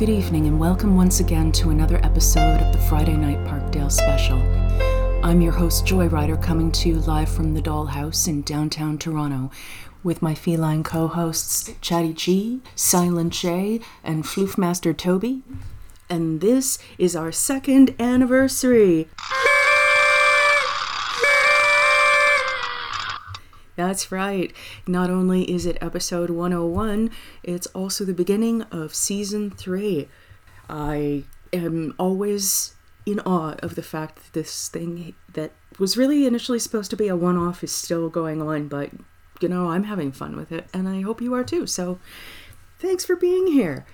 [0.00, 4.38] Good evening, and welcome once again to another episode of the Friday Night Parkdale Special.
[5.22, 9.50] I'm your host, Joyrider, coming to you live from the Dollhouse in downtown Toronto
[10.02, 15.42] with my feline co hosts, Chatty G, Silent J, and Floofmaster Toby.
[16.08, 19.06] And this is our second anniversary.
[23.80, 24.52] That's right.
[24.86, 27.10] Not only is it episode 101,
[27.42, 30.06] it's also the beginning of season 3.
[30.68, 32.74] I am always
[33.06, 37.08] in awe of the fact that this thing that was really initially supposed to be
[37.08, 38.90] a one off is still going on, but
[39.40, 41.66] you know, I'm having fun with it, and I hope you are too.
[41.66, 41.98] So
[42.78, 43.86] thanks for being here.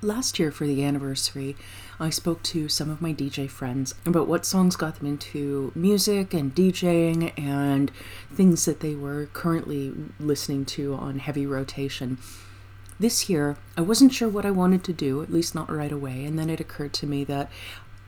[0.00, 1.54] Last year for the anniversary,
[2.02, 6.34] I spoke to some of my DJ friends about what songs got them into music
[6.34, 7.92] and DJing and
[8.34, 12.18] things that they were currently listening to on heavy rotation.
[12.98, 16.24] This year, I wasn't sure what I wanted to do, at least not right away,
[16.24, 17.48] and then it occurred to me that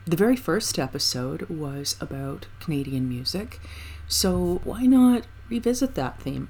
[0.07, 3.61] the very first episode was about Canadian music,
[4.09, 6.49] so why not revisit that theme?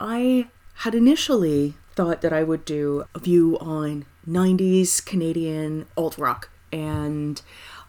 [0.00, 6.49] I had initially thought that I would do a view on 90s Canadian alt rock
[6.72, 7.40] and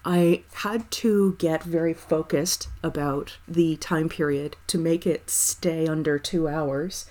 [0.03, 6.17] I had to get very focused about the time period to make it stay under
[6.17, 7.05] two hours.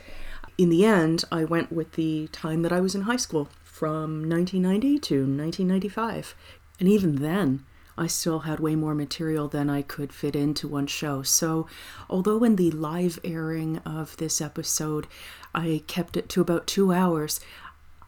[0.59, 4.29] In the end, I went with the time that I was in high school from
[4.29, 6.35] 1990 to 1995.
[6.81, 7.65] And even then,
[7.97, 11.23] I still had way more material than I could fit into one show.
[11.23, 11.67] So,
[12.09, 15.07] although in the live airing of this episode,
[15.55, 17.41] I kept it to about two hours,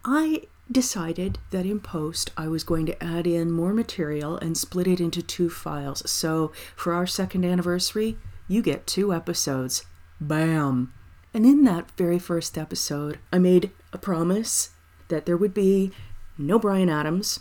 [0.03, 4.87] I decided that in post I was going to add in more material and split
[4.87, 6.09] it into two files.
[6.09, 9.85] So for our second anniversary, you get two episodes.
[10.19, 10.93] Bam!
[11.33, 14.71] And in that very first episode, I made a promise
[15.07, 15.91] that there would be
[16.37, 17.39] no Bryan Adams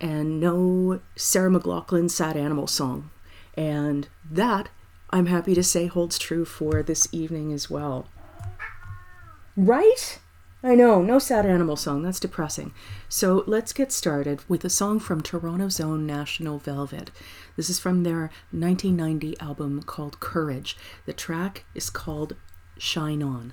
[0.00, 3.10] and no Sarah McLachlan Sad Animal song.
[3.54, 4.68] And that,
[5.10, 8.08] I'm happy to say, holds true for this evening as well.
[9.56, 10.18] Right?
[10.64, 12.02] I know, no sad animal song.
[12.02, 12.72] That's depressing.
[13.08, 17.10] So let's get started with a song from Toronto's own National Velvet.
[17.56, 20.76] This is from their 1990 album called Courage.
[21.04, 22.36] The track is called
[22.78, 23.52] Shine On.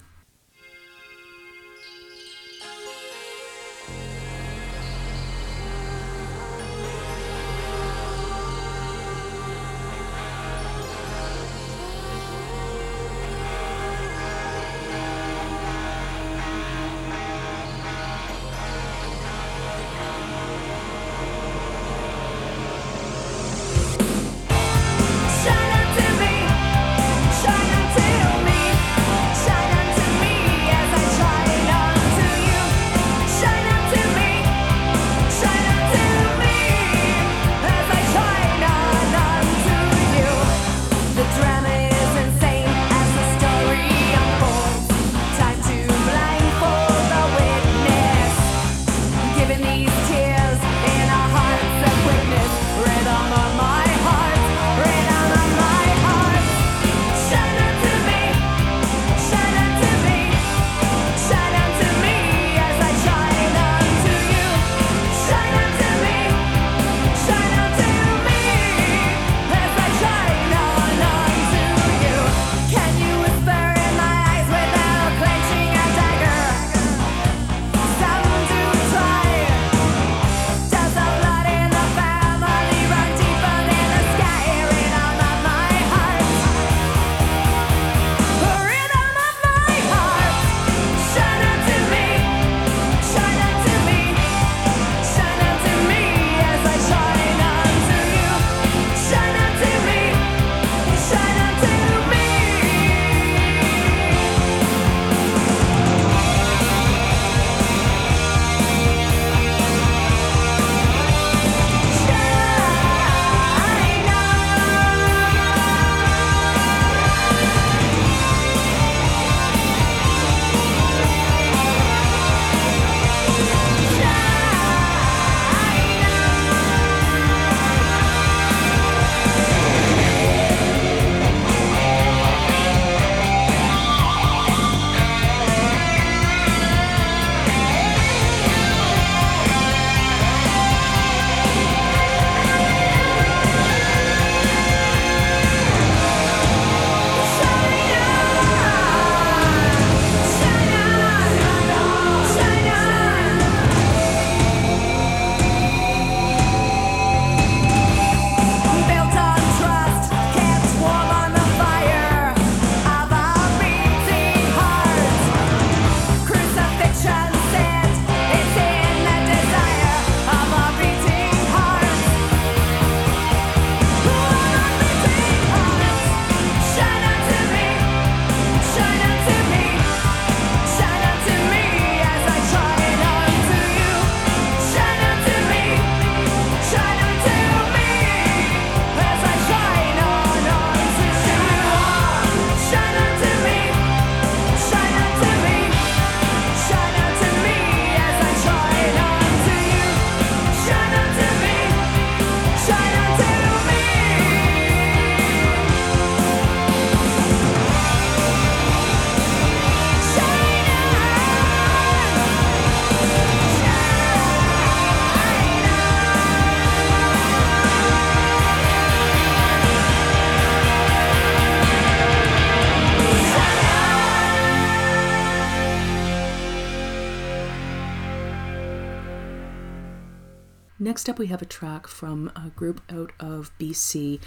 [231.10, 234.22] Up, we have a track from a group out of BC,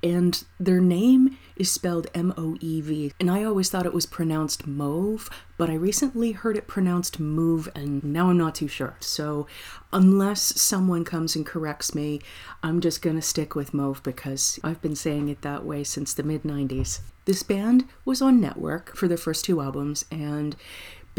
[0.00, 3.12] and their name is spelled M O E V.
[3.18, 5.28] And I always thought it was pronounced mauve,
[5.58, 8.94] but I recently heard it pronounced move, and now I'm not too sure.
[9.00, 9.48] So,
[9.92, 12.20] unless someone comes and corrects me,
[12.62, 16.22] I'm just gonna stick with mauve because I've been saying it that way since the
[16.22, 17.00] mid 90s.
[17.24, 20.54] This band was on Nettwerk for their first two albums, and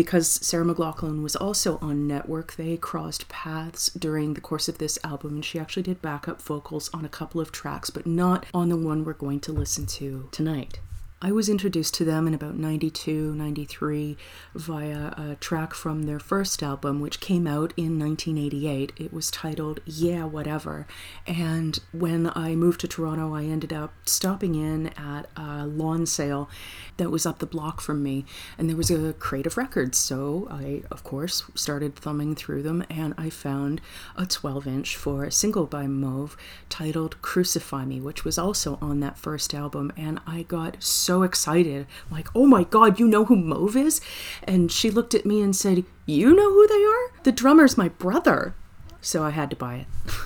[0.02, 4.98] because Sarah McLachlan was also on Nettwerk, they crossed paths during the course of this
[5.04, 8.70] album, and she actually did backup vocals on a couple of tracks, but not on
[8.70, 10.80] the one we're going to listen to tonight.
[11.24, 14.18] I was introduced to them in about 92, 93
[14.56, 18.94] via a track from their first album, which came out in 1988.
[18.98, 20.88] It was titled Yeah, Whatever.
[21.28, 26.50] And when I moved to Toronto, I ended up stopping in at a lawn sale
[26.98, 28.26] that was up the block from me.
[28.58, 30.00] And there was a Creative Records.
[30.00, 33.80] So I, of course, started thumbing through them and I found
[34.16, 36.36] a 12 inch for a single by Moev
[36.68, 39.94] titled Crucify Me, which was also on that first album.
[39.96, 41.86] And I got so so excited.
[42.10, 44.00] like, oh my god, you know who Moev is?
[44.44, 47.24] And she looked at me and said, You know who they are?
[47.24, 48.56] The drummer's my brother.
[49.02, 49.88] So I had to buy it.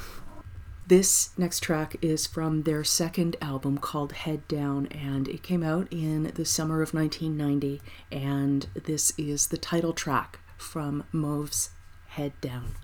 [0.88, 5.88] This next track is from their second album called Head Down, and it came out
[5.90, 7.82] in the summer of 1990.
[8.12, 11.72] And this is the title track from Moev's
[12.10, 12.76] Head Down.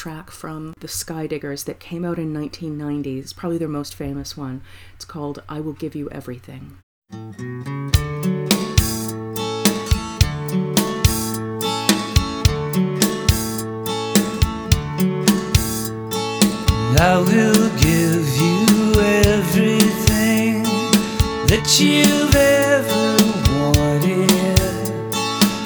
[0.00, 3.18] Track from the Skydiggers that came out in 1990.
[3.18, 4.62] It's probably their most famous one.
[4.94, 6.78] It's called I Will Give You Everything.
[16.98, 20.62] I will give you everything
[21.50, 23.18] that you've ever
[23.52, 24.30] wanted.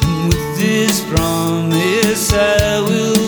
[0.03, 3.24] And with this promise, I will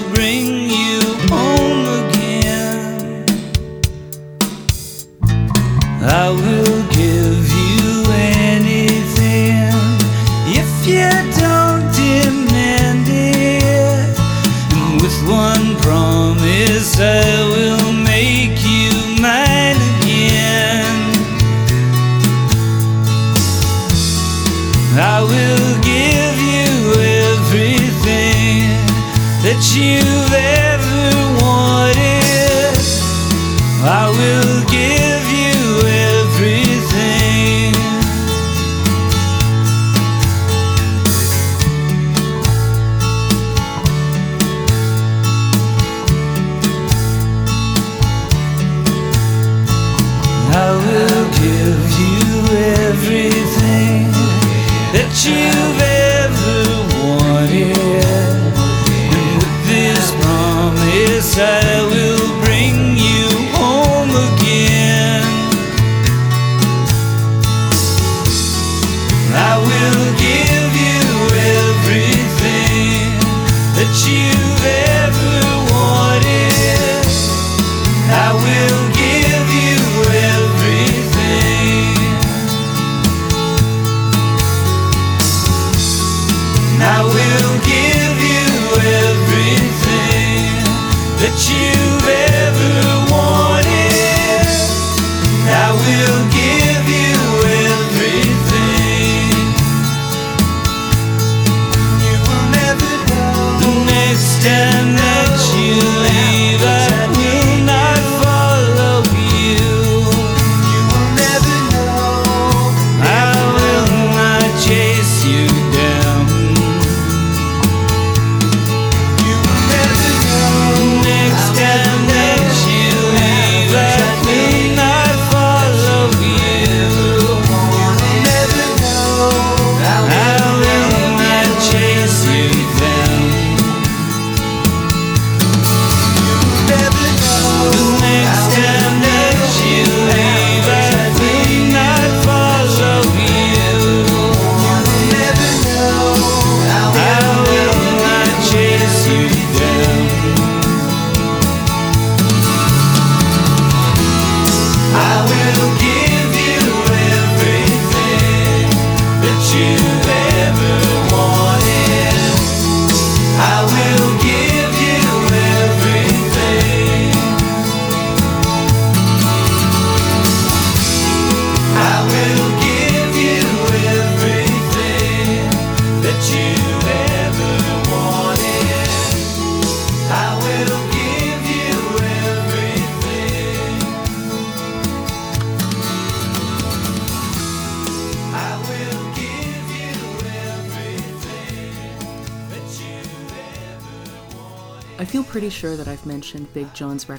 [6.09, 9.75] I will give you anything
[10.47, 14.17] if you don't demand it.
[14.73, 20.95] And with one promise, I will make you mine again.
[24.95, 26.71] I will give you
[27.35, 28.71] everything
[29.43, 30.66] that you've ever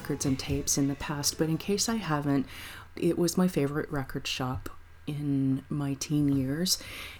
[0.08, 2.46] records and tapes in the past, but in case I haven't,
[2.96, 4.70] it was my favorite record shop
[5.06, 6.78] in my teen years.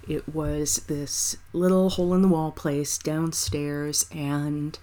[0.08, 4.78] It was this little hole in the wall place downstairs, and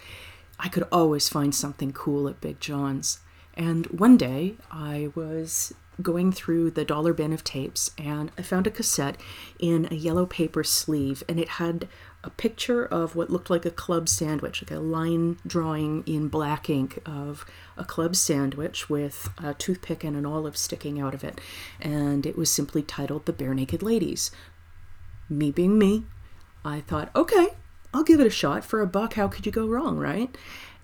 [0.60, 3.22] I could always find something cool at Big John's.
[3.56, 8.68] And one day I was going through the dollar bin of tapes and I found
[8.68, 9.16] a cassette
[9.60, 11.88] in a yellow paper sleeve and it had
[12.26, 16.70] a picture of what looked like a club sandwich, like a line drawing in black
[16.70, 17.46] ink of
[17.78, 21.40] a club sandwich with a toothpick and an olive sticking out of it.
[21.80, 24.32] And it was simply titled The Barenaked Ladies.
[25.30, 26.06] Me being me,
[26.64, 27.50] I thought, okay,
[27.94, 29.14] I'll give it a shot for a buck.
[29.14, 30.36] How could you go wrong, right?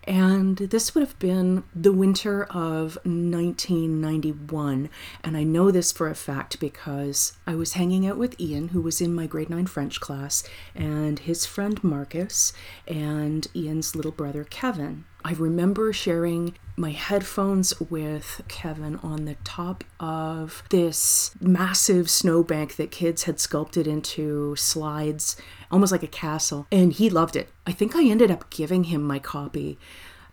[0.05, 4.89] And this would have been the winter of 1991.
[5.23, 8.81] And I know this for a fact because I was hanging out with Ian, who
[8.81, 12.51] was in my grade 9 French class, and his friend Marcus,
[12.87, 15.05] and Ian's little brother Kevin.
[15.23, 22.91] I remember sharing my headphones with Kevin on the top of this massive snowbank that
[22.91, 25.35] kids had sculpted into slides,
[25.69, 27.49] almost like a castle, and he loved it.
[27.67, 29.77] I think I ended up giving him my copy.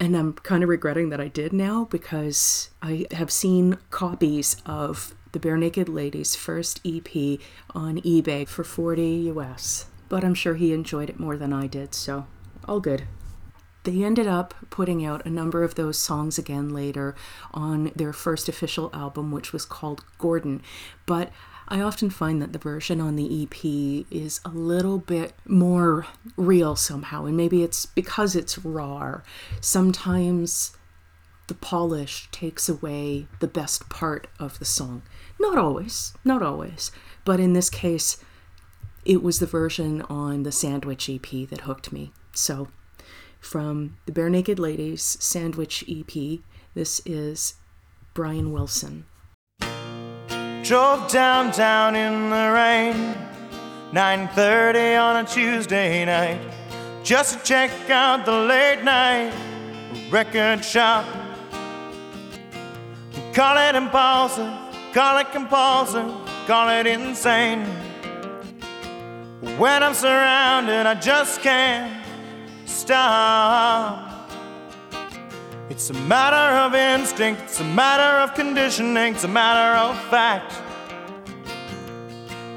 [0.01, 5.14] And I'm kind of regretting that I did now because I have seen copies of
[5.33, 7.40] the Barenaked Ladies' first EP
[7.74, 9.87] on eBay for 40 US.
[10.09, 12.27] But I'm sure he enjoyed it more than I did, so
[12.66, 13.07] all good.
[13.85, 17.14] They ended up putting out a number of those songs again later
[17.53, 20.62] on their first official album, which was called Gordon.
[21.07, 21.33] But
[21.69, 26.77] I often find that the version on the EP is a little bit more real
[26.77, 29.21] somehow, and maybe it's because it's raw.
[29.61, 30.77] Sometimes
[31.47, 35.03] the polish takes away the best part of the song.
[35.38, 36.91] Not always, not always,
[37.25, 38.17] but in this case,
[39.05, 42.12] it was the version on the Sandwich EP that hooked me.
[42.33, 42.69] So,
[43.40, 46.40] from the Barenaked Ladies Sandwich EP,
[46.74, 47.55] this is
[48.14, 49.07] Brian Wilson.
[50.62, 53.14] Drove downtown in the rain,
[53.92, 56.40] 9:30 on a Tuesday night,
[57.03, 59.33] just to check out the late night
[60.11, 61.07] record shop.
[63.33, 64.53] Call it impulsive,
[64.92, 66.12] call it compulsive,
[66.46, 67.64] call it insane.
[69.57, 71.98] When I'm surrounded, I just can't
[72.69, 74.31] stop.
[75.71, 80.55] It's a matter of instinct, it's a matter of conditioning, it's a matter of fact.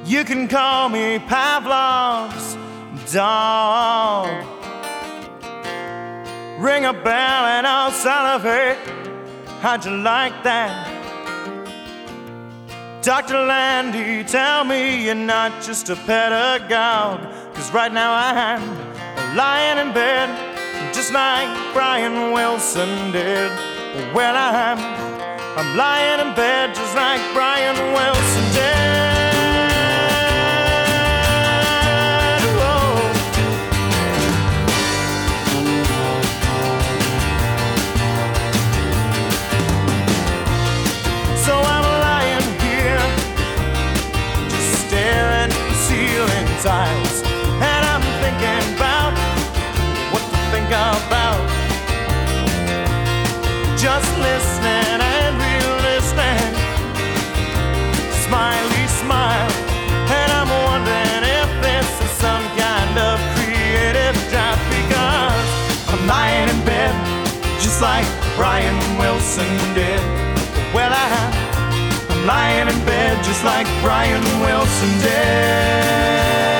[0.06, 2.58] You can call me Pavlov's
[3.14, 4.28] dog.
[6.60, 8.78] Ring a bell and I'll salivate.
[9.62, 10.88] How'd you like that?
[13.02, 13.46] Dr.
[13.46, 17.22] Landy, tell me you're not just a pedagogue.
[17.56, 18.91] Cause right now I'm
[19.36, 20.30] lying in bed,
[20.94, 23.52] just like Brian Wilson did.
[24.14, 24.78] Well, I'm,
[25.58, 28.92] I'm lying in bed, just like Brian Wilson did.
[41.46, 43.00] So I'm lying here,
[44.50, 46.48] just staring at the ceiling
[50.72, 51.44] about.
[53.78, 56.54] Just listening and re-listening,
[58.26, 59.52] smiley smile,
[60.08, 65.44] and I'm wondering if this is some kind of creative drive because
[65.92, 66.94] I'm lying in bed,
[67.60, 70.00] just like Brian Wilson did.
[70.74, 71.08] Well, I,
[72.10, 76.51] I'm lying in bed just like Brian Wilson did.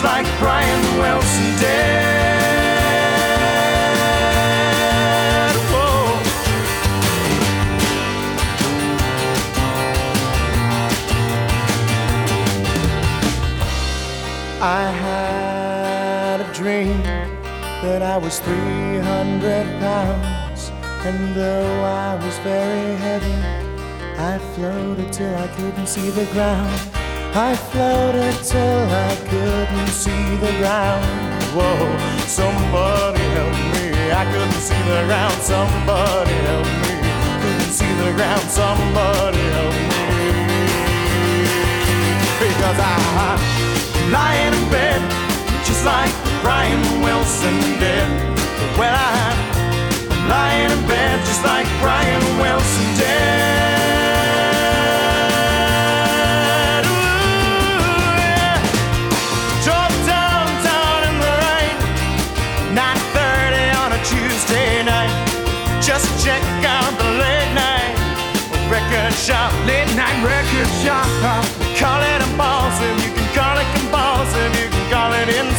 [0.00, 1.96] Just like Brian Wilson did.
[5.72, 6.20] Whoa.
[14.60, 17.02] I had a dream
[17.82, 20.70] that I was 300 pounds,
[21.06, 23.34] and though I was very heavy,
[24.16, 26.97] I floated till I couldn't see the ground.
[27.34, 31.04] I floated till I couldn't see the ground.
[31.54, 31.78] Whoa,
[32.26, 34.12] somebody help me!
[34.12, 35.34] I couldn't see the ground.
[35.42, 36.94] Somebody help me!
[37.42, 38.46] Couldn't see the ground.
[38.50, 39.88] Somebody help me!
[42.38, 43.40] because I'm
[44.12, 45.00] lying in bed
[45.64, 46.12] just like
[46.42, 48.08] Brian Wilson did.
[48.78, 53.77] Well, I'm lying in bed just like Brian Wilson did.
[65.88, 67.96] Just check out the late night
[68.68, 69.50] record shop.
[69.64, 71.08] Late night record shop.
[71.80, 75.57] Call it a impulsive, you can call it compulsive, you can call it insane.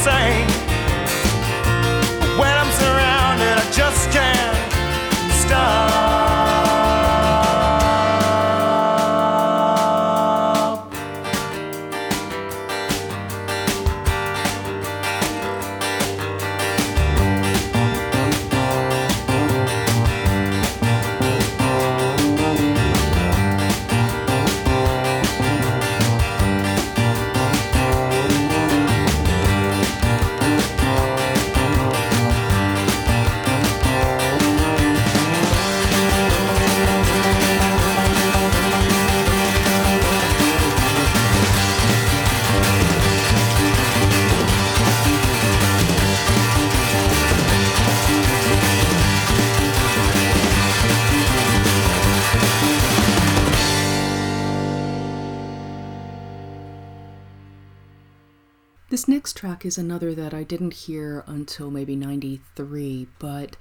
[59.10, 63.58] Next track is another that I didn't hear until maybe 93, but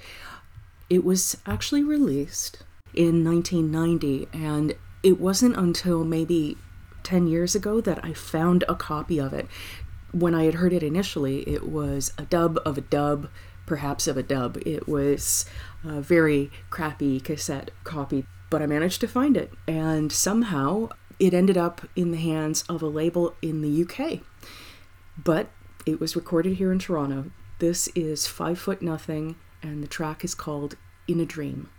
[0.91, 2.63] it was actually released
[2.95, 6.57] in 1990, and it wasn't until maybe
[7.03, 9.47] 10 years ago that I found a copy of it.
[10.13, 13.29] When I had heard it initially, it was a dub of a dub,
[13.67, 14.59] perhaps of a dub.
[14.67, 15.47] It was
[15.85, 21.57] a very crappy cassette copy, but I managed to find it, and somehow it ended
[21.57, 24.21] up in the hands of a label in the UK.
[25.23, 25.51] But
[25.85, 27.33] it was recorded here in Toronto.
[27.59, 30.77] This is Five Foot Nothing, and the track is called
[31.09, 31.71] In a Dream.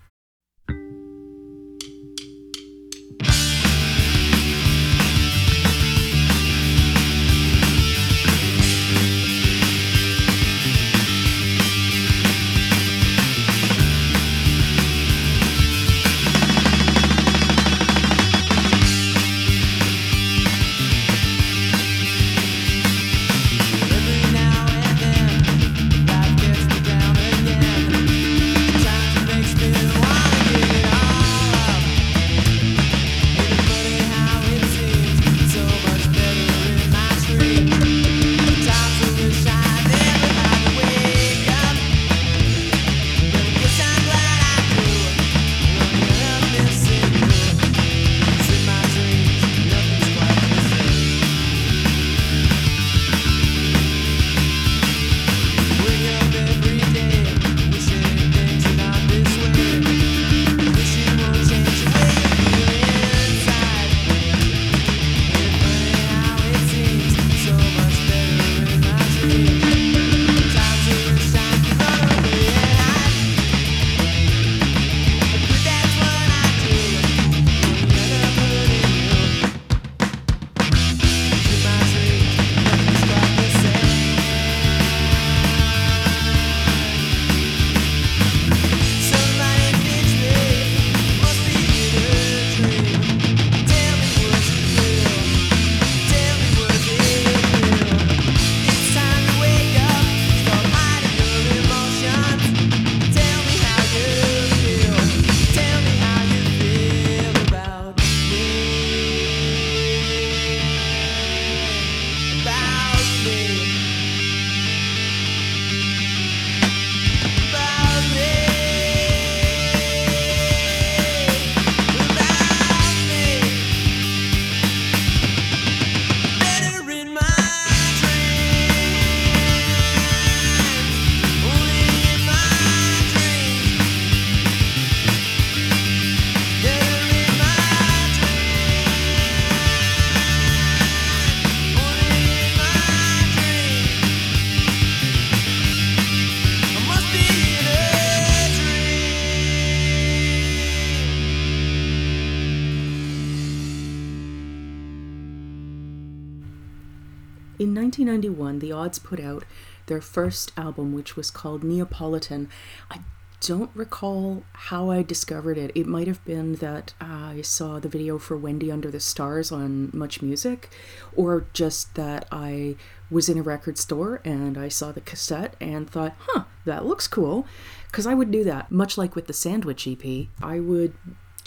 [158.20, 159.46] 1991, the Odds put out
[159.86, 162.50] their first album, which was called Neapolitan.
[162.92, 163.00] I
[163.42, 165.72] don't recall how I discovered it.
[165.74, 169.90] It might have been that I saw the video for Wendy Under the Stars on
[169.94, 170.70] Much Music,
[171.16, 172.76] or just that I
[173.10, 177.08] was in a record store and I saw the cassette and thought, huh, that looks
[177.08, 177.48] cool.
[177.88, 180.28] Because I would do that, much like with the Sandwich EP.
[180.44, 180.94] I would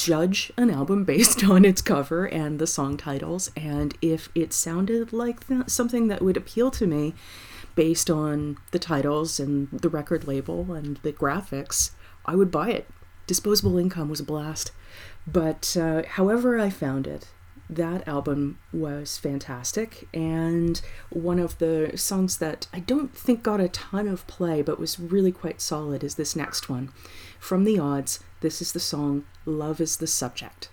[0.05, 5.13] judge an album based on its cover and the song titles, and if it sounded
[5.13, 7.15] like th- something that would appeal to me
[7.75, 11.93] based on the titles and the record label and the graphics,
[12.27, 12.89] I would buy it.
[13.27, 14.73] Disposable income was a blast.
[15.27, 17.29] But uh, however I found it,
[17.71, 23.69] that album was fantastic, and one of the songs that I don't think got a
[23.69, 26.93] ton of play but was really quite solid is this next one.
[27.43, 30.69] From The Odds, this is the song Love is the Subject.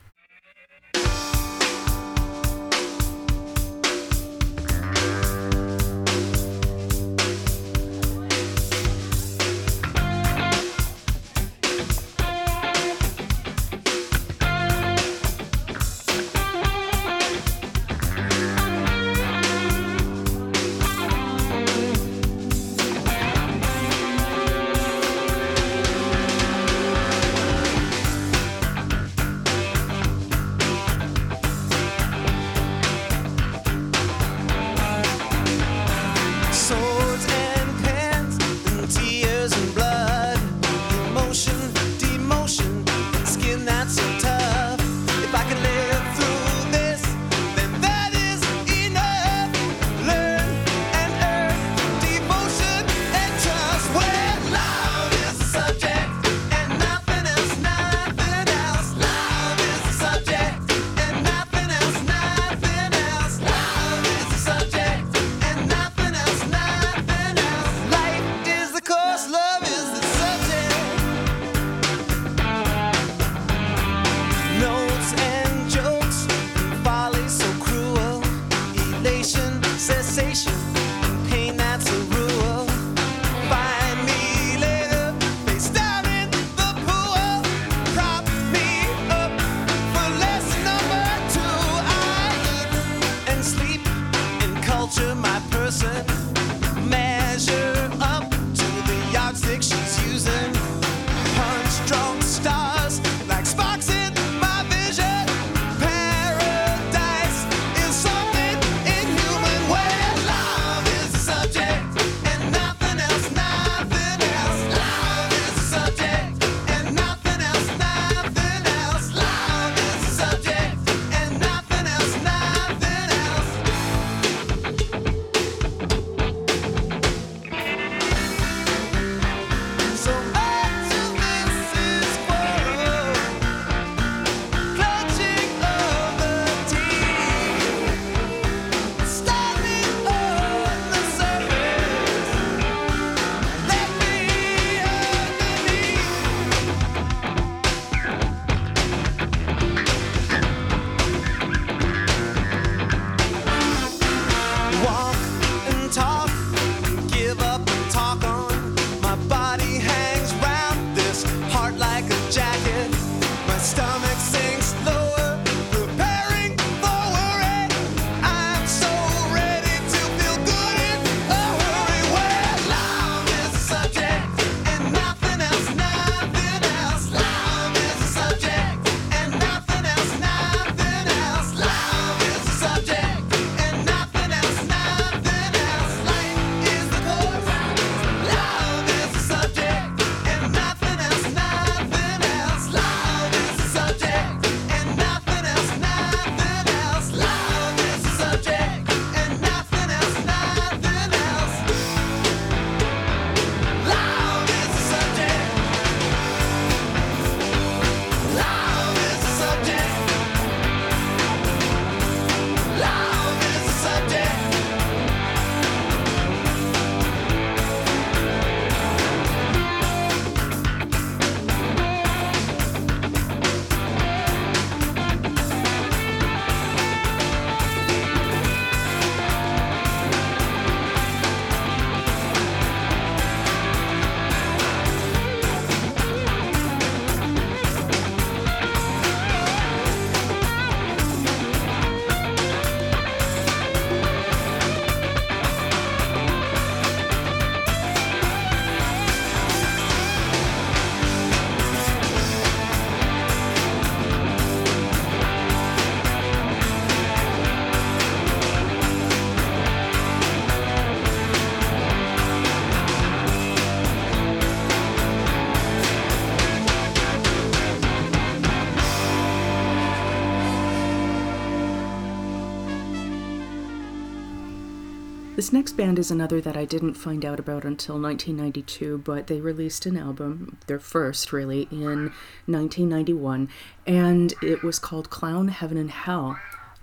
[275.50, 279.42] This next band is another that I didn't find out about until 1992, but they
[279.42, 282.14] released an album, their first really, in
[282.46, 283.50] 1991,
[283.88, 286.38] and it was called Clown Heaven and Hell.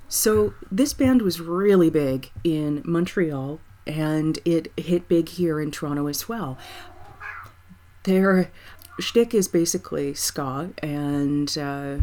[0.09, 6.09] So this band was really big in Montreal, and it hit big here in Toronto
[6.09, 6.59] as well.
[8.03, 8.51] Their
[8.99, 11.99] shtick is basically ska, and uh,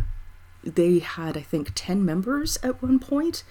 [0.63, 3.43] they had, I think, 10 members at one point.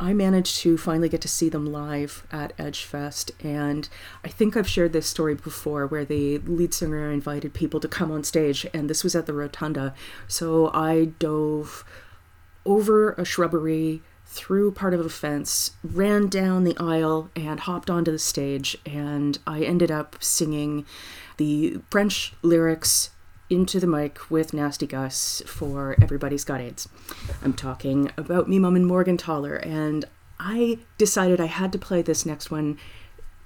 [0.00, 3.88] I managed to finally get to see them live at Edgefest, and
[4.24, 8.12] I think I've shared this story before where the lead singer invited people to come
[8.12, 9.94] on stage, and this was at the Rotunda.
[10.28, 11.84] So I dove
[12.64, 18.12] over a shrubbery, through part of a fence, ran down the aisle, and hopped onto
[18.12, 20.84] the stage, and I ended up singing
[21.38, 23.10] the French lyrics
[23.50, 26.88] into the mic with Nasty Gus for Everybody's Got AIDS.
[27.42, 30.04] I'm talking about me mom and Morgentaler, and
[30.38, 32.78] I decided I had to play this next one,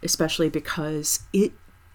[0.02, 1.52] especially because it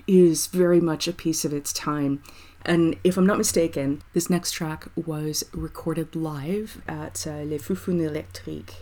[0.07, 2.23] is very much a piece of its time.
[2.65, 8.09] And if I'm not mistaken, this next track was recorded live at uh, Les Foufounes
[8.09, 8.75] Electriques.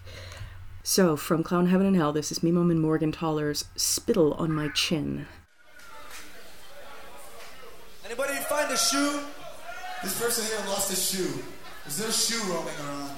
[0.84, 4.52] So, from Clown Heaven and Hell, this is Me Mom and Morgan Morgentaler's Spittle on
[4.52, 5.26] My Chin.
[8.06, 9.20] Anybody find a shoe?
[10.04, 11.44] This person here lost a shoe.
[11.88, 13.12] Is there a shoe roaming around?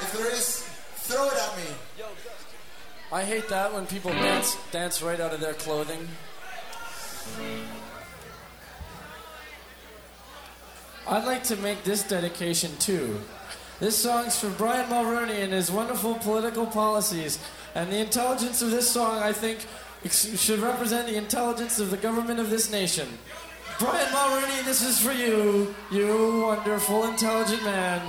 [0.00, 1.74] If there is, throw it at me.
[3.12, 6.08] I hate that when people dance dance right out of their clothing.
[11.06, 13.20] I'd like to make this dedication too.
[13.78, 17.38] This song's for Brian Mulroney and his wonderful political policies.
[17.74, 19.58] And the intelligence of this song, I think,
[20.08, 23.06] should represent the intelligence of the government of this nation.
[23.78, 28.00] Brian Mulroney, this is for you, you wonderful, intelligent man.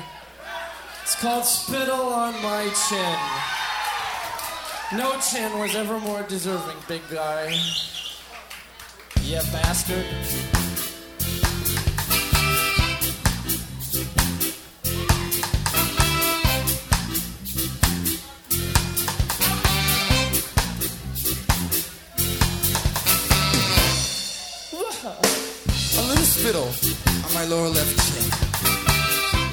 [1.02, 3.18] It's called Spittle on My Chin.
[4.98, 7.58] No chin was ever more deserving, big guy.
[9.24, 10.06] Yeah, bastard.
[26.44, 26.74] Spittle
[27.26, 28.30] on my lower left chin.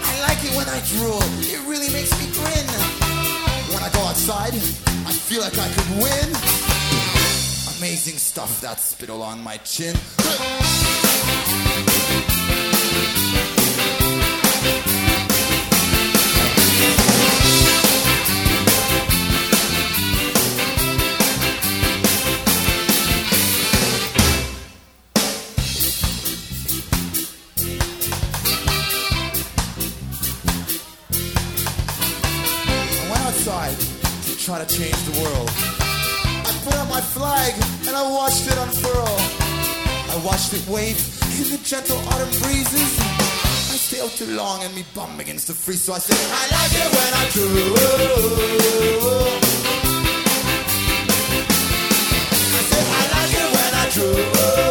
[0.02, 1.22] I like it when I drool.
[1.38, 2.66] It really makes me grin.
[3.72, 4.54] When I go outside,
[5.06, 6.34] I feel like I could win.
[7.78, 9.94] Amazing stuff, that spittle on my chin.
[38.10, 39.06] watched it unfurl.
[40.10, 40.98] I watched it wave
[41.38, 42.98] in the gentle autumn breezes.
[43.72, 46.44] I stay out too long and me bum against the freeze, So I said, I
[46.56, 47.46] like it when I do.
[52.58, 54.69] I said, I like it when I do.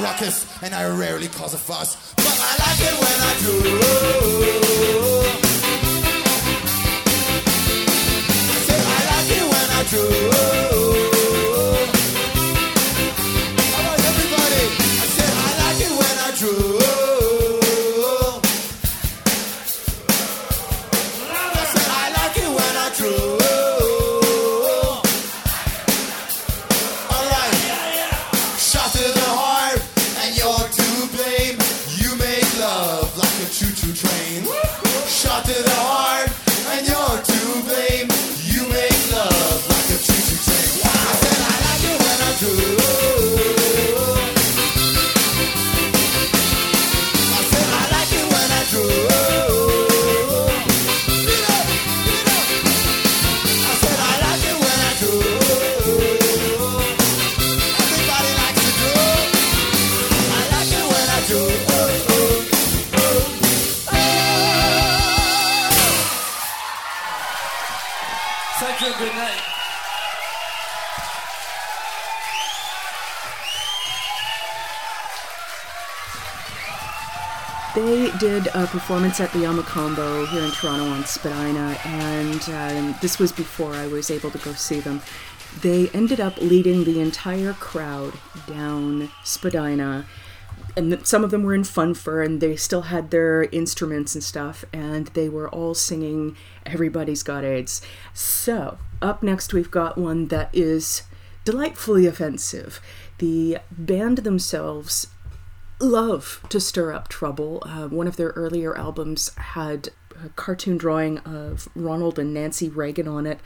[0.00, 2.14] Ruckus, and I rarely cause a fuss.
[2.16, 3.54] But I like it when I do.
[8.48, 10.29] I I like it when I do.
[78.90, 83.72] Performance at the El Mocambo here in Toronto on Spadina, and um, this was before
[83.72, 85.00] I was able to go see them.
[85.60, 88.14] They ended up leading the entire crowd
[88.48, 90.06] down Spadina,
[90.76, 94.16] and th- some of them were in fun fur, and they still had their instruments
[94.16, 96.36] and stuff, and they were all singing
[96.66, 97.80] "Everybody's Got AIDS."
[98.12, 101.04] So up next, we've got one that is
[101.44, 102.80] delightfully offensive.
[103.18, 105.06] The band themselves
[105.80, 107.62] love to stir up trouble.
[107.66, 109.90] Uh, one of their earlier albums had
[110.24, 113.40] a cartoon drawing of Ronald and Nancy Reagan on it,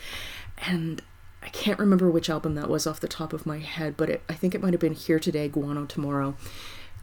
[0.59, 1.03] and
[1.43, 4.22] I can't remember which album that was off the top of my head, but it,
[4.28, 6.37] I think it might have been Here Today, Guano Tomorrow.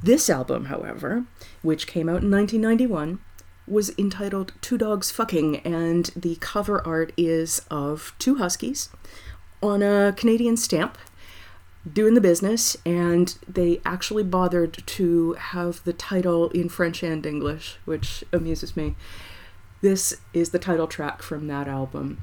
[0.04, 1.26] This album, however,
[1.62, 3.20] which came out in 1991,
[3.68, 8.90] was entitled Two Dogs Fucking, and the cover art is of two huskies
[9.62, 10.98] on a Canadian stamp
[11.92, 17.78] doing the business, and they actually bothered to have the title in French and English,
[17.86, 18.96] which amuses me.
[19.82, 22.20] This is the title track from that album.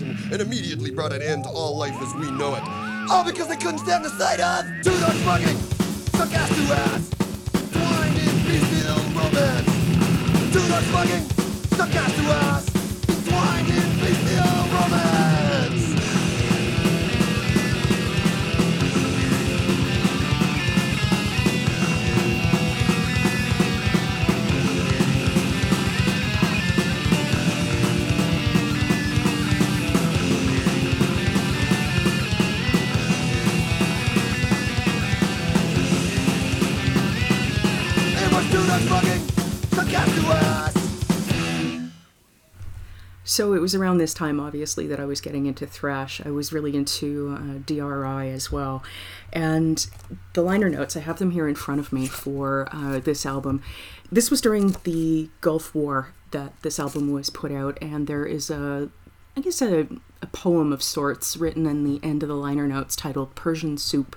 [0.00, 2.62] Indiscretion and immediately brought an end to all life as we know it.
[3.10, 5.56] All because they couldn't stand the sight of two dogs fucking,
[6.16, 7.03] suck ass to ass,
[43.34, 46.20] So it was around this time, obviously, that I was getting into thrash.
[46.24, 48.84] I was really into uh, DRI as well.
[49.32, 49.84] And
[50.34, 53.60] the liner notes, I have them here in front of me for uh, this album.
[54.08, 58.50] This was during the Gulf War that this album was put out, and there is
[58.50, 58.88] a,
[59.36, 59.88] I guess, a,
[60.22, 64.14] a poem of sorts written in the end of the liner notes titled Persian Soup.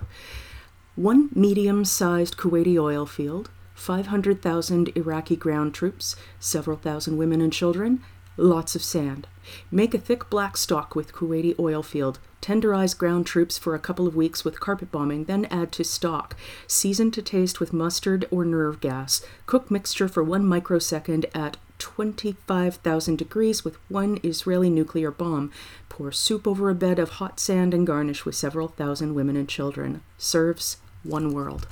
[0.94, 8.00] One medium sized Kuwaiti oil field, 500,000 Iraqi ground troops, several thousand women and children,
[8.38, 9.26] lots of sand.
[9.70, 12.18] Make a thick black stock with Kuwaiti oil field.
[12.40, 16.36] Tenderize ground troops for a couple of weeks with carpet bombing, then add to stock.
[16.66, 19.24] Season to taste with mustard or nerve gas.
[19.46, 25.50] Cook mixture for one microsecond at 25,000 degrees with one Israeli nuclear bomb.
[25.88, 29.48] Pour soup over a bed of hot sand and garnish with several thousand women and
[29.48, 30.02] children.
[30.16, 31.66] Serves one world.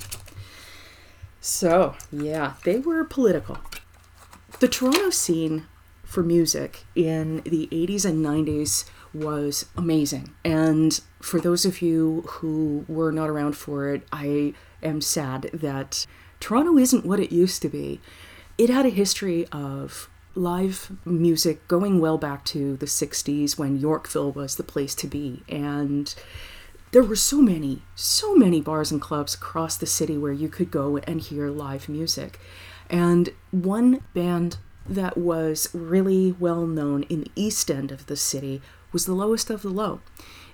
[1.39, 3.57] So, yeah, they were political.
[4.59, 5.65] The Toronto scene
[6.07, 10.33] for music in the 80s and 90s was amazing.
[10.43, 16.07] And for those of you who were not around for it, I am sad that
[16.39, 17.99] Toronto isn't what it used to be.
[18.57, 24.31] It had a history of live music going well back to the 60s when Yorkville
[24.31, 25.43] was the place to be.
[25.49, 26.15] And
[26.91, 30.71] there were so many, so many bars and clubs across the city where you could
[30.71, 32.39] go and hear live music.
[32.89, 34.57] And one band
[34.89, 38.61] that was really well known in the east end of the city
[38.91, 40.01] was the lowest of the low.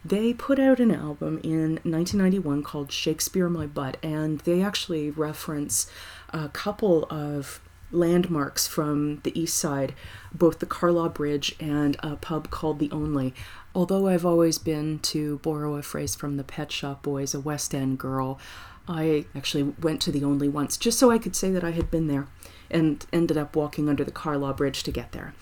[0.05, 5.87] They put out an album in 1991 called Shakespeare My Butt, and they actually reference
[6.31, 7.61] a couple of
[7.91, 9.93] landmarks from the east side,
[10.33, 13.33] both the Carlaw Bridge and a pub called The Only.
[13.73, 17.73] Although I've always been, to borrow a phrase from the Pet Shop Boys, a West
[17.73, 18.39] End girl,
[18.87, 21.89] I actually went to The Only once just so I could say that I had
[21.89, 22.27] been there
[22.73, 25.33] and ended up walking under the Carlaw Bridge to get there.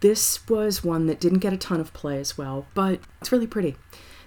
[0.00, 3.46] This was one that didn't get a ton of play as well, but it's really
[3.46, 3.76] pretty.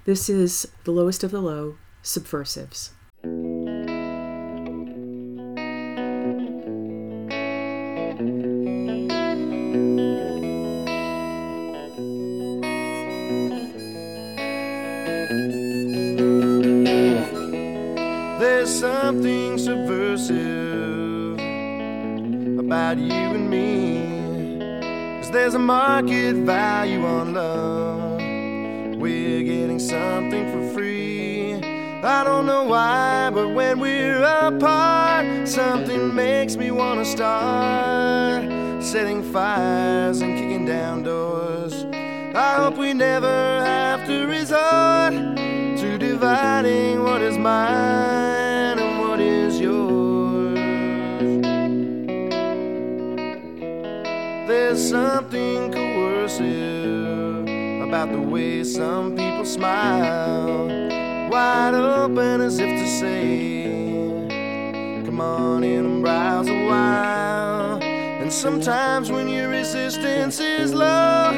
[0.06, 2.92] This is The Lowest of the Low, Subversives.
[25.44, 28.18] There's a market value on love.
[28.96, 31.56] We're getting something for free.
[32.02, 38.46] I don't know why, but when we're apart, something makes me wanna start
[38.82, 41.74] setting fires and kicking down doors.
[42.34, 43.28] I hope we never
[43.66, 45.14] have to resort
[45.82, 48.13] to dividing what is mine
[54.74, 57.48] There's something coercive
[57.88, 60.68] about the way some people smile,
[61.30, 64.26] wide open as if to say,
[65.06, 67.84] Come on in and browse a while.
[67.84, 71.30] And sometimes when your resistance is low,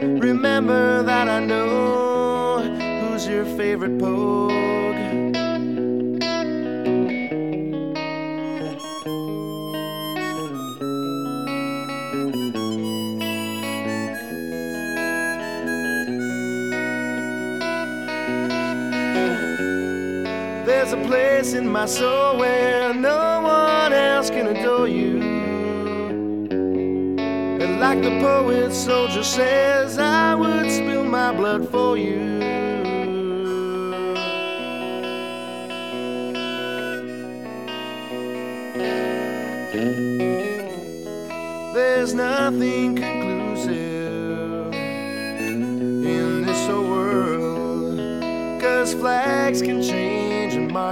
[0.00, 4.48] remember that I know who's your favorite pogue.
[21.08, 25.16] Place in my soul where no one else can adore you.
[27.62, 32.40] And like the poet soldier says, I would spill my blood for you.
[41.74, 47.98] There's nothing conclusive in this whole world.
[48.60, 49.97] Cause flags can change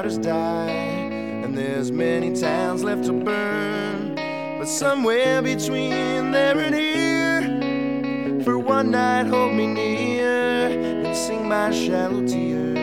[0.05, 4.14] And there's many towns left to burn.
[4.59, 11.70] But somewhere between there and here, for one night, hold me near and sing my
[11.70, 12.76] shallow tears.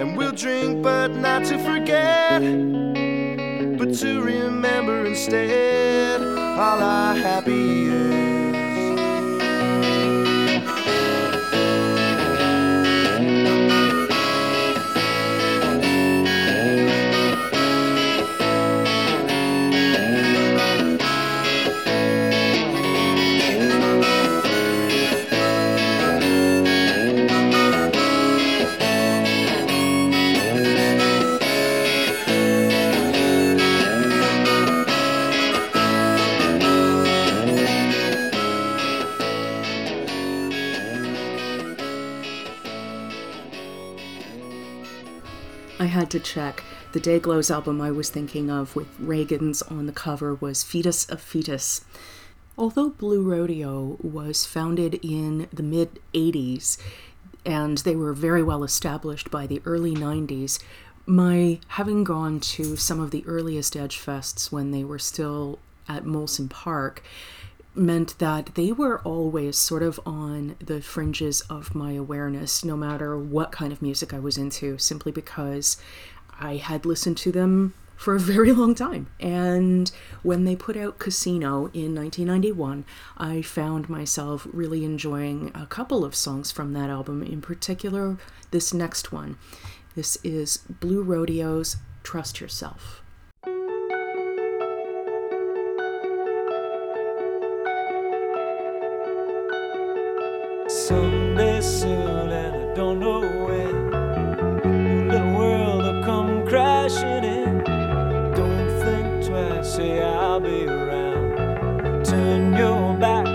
[0.00, 2.40] And we'll drink, but not to forget,
[3.78, 7.57] but to remember instead all our happy
[46.08, 46.64] had to check.
[46.92, 51.06] The Dayglos album I was thinking of with Reagan's on the cover was Feed Us
[51.10, 51.84] a Fetus.
[52.56, 56.78] Although Blue Rodeo was founded in the mid 80s
[57.44, 60.58] and they were very well established by the early 90s,
[61.04, 65.58] my having gone to some of the earliest Edge Fests when they were still
[65.90, 67.02] at Molson Park
[67.78, 73.16] meant that they were always sort of on the fringes of my awareness, no matter
[73.16, 75.76] what kind of music I was into, simply because
[76.38, 79.08] I had listened to them for a very long time.
[79.18, 79.90] And
[80.22, 82.84] when they put out Casino in 1991,
[83.16, 88.16] I found myself really enjoying a couple of songs from that album, in particular,
[88.50, 89.36] this next one.
[89.96, 93.02] This is Blue Rodeo's Trust Yourself.
[100.88, 103.74] Someday soon, and I don't know when.
[104.64, 107.62] Your little world will come crashing in.
[108.34, 112.06] Don't think twice, say I'll be around.
[112.06, 113.26] Turn your back,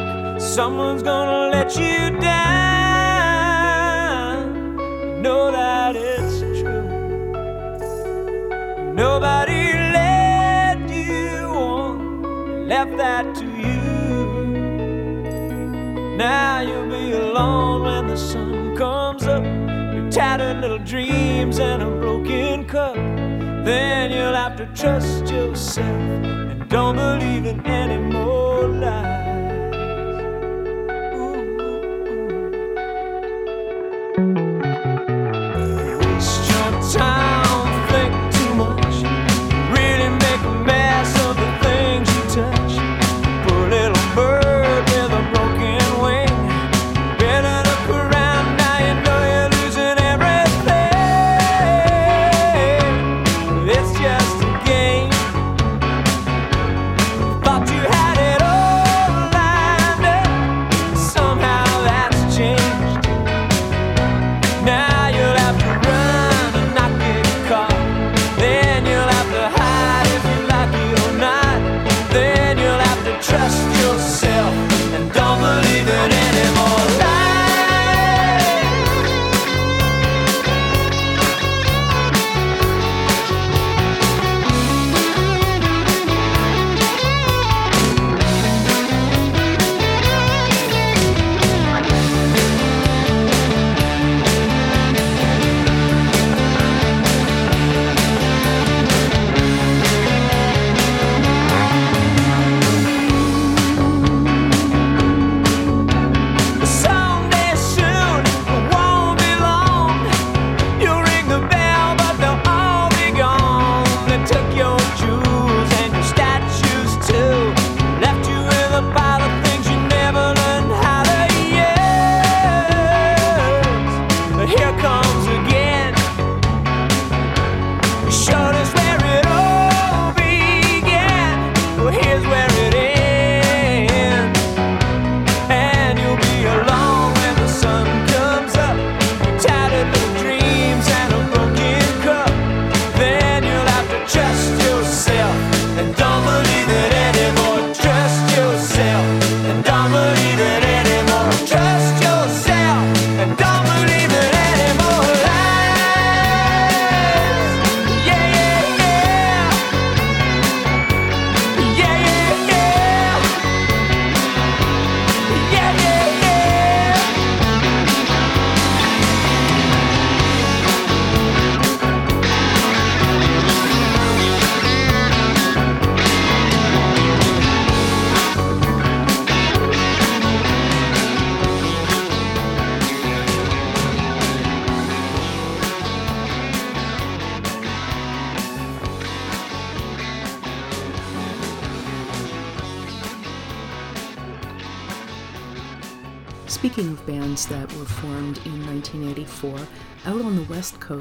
[0.41, 2.41] someone's gonna let you down.
[5.21, 6.89] Know that it's true.
[8.95, 13.52] Nobody led you on, left that to.
[16.23, 19.43] Now you'll be alone when the sun comes up.
[19.43, 22.95] Your tattered little dreams and a broken cup.
[22.95, 29.22] Then you'll have to trust yourself and don't believe in any more lies.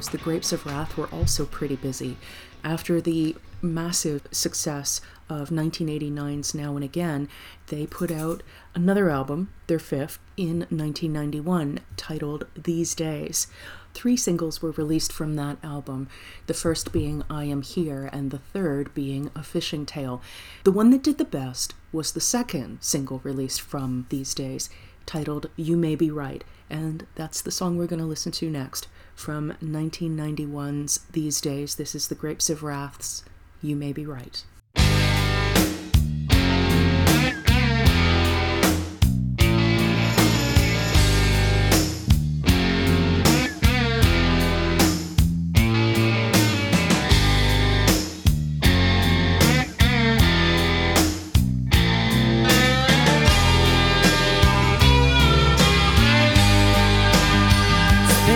[0.03, 2.17] shows, the Grapes of Wrath were also pretty busy.
[2.65, 7.29] After the massive success of 1989's Now and Again,
[7.69, 8.43] they put out
[8.75, 13.47] another album, their fifth, in 1991, titled These Days.
[13.95, 16.09] Three singles were released from that album,
[16.47, 20.21] the first being I Am Here, and the third being A Fishing Tale.
[20.65, 24.69] The one that did the best was the second single released from These Days,
[25.07, 28.89] titled You May Be Right, and that's the song we're going to listen to next
[29.15, 31.75] from 1991's These Days.
[31.77, 33.25] This is The Grapes of Wraths.
[33.63, 34.45] You may be right.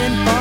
[0.09, 0.36] been.